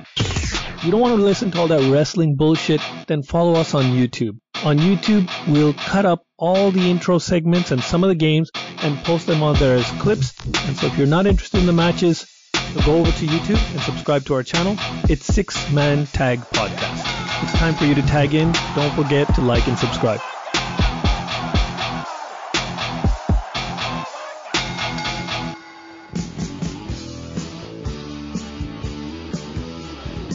[0.83, 2.81] You don't want to listen to all that wrestling bullshit?
[3.07, 4.39] Then follow us on YouTube.
[4.63, 8.51] On YouTube, we'll cut up all the intro segments and some of the games
[8.83, 10.33] and post them on there as clips.
[10.67, 12.27] And so if you're not interested in the matches,
[12.73, 14.75] So go over to YouTube and subscribe to our channel.
[15.09, 17.43] It's Six Man Tag Podcast.
[17.43, 18.51] It's time for you to tag in.
[18.75, 20.21] Don't forget to like and subscribe.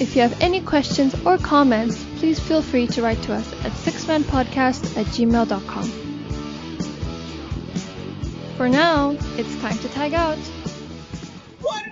[0.03, 3.71] If you have any questions or comments, please feel free to write to us at
[3.71, 5.85] sixmanpodcast at gmail.com.
[8.57, 10.39] For now, it's time to tag out.
[11.61, 11.85] What?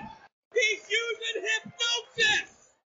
[0.53, 2.50] He's using hypnosis!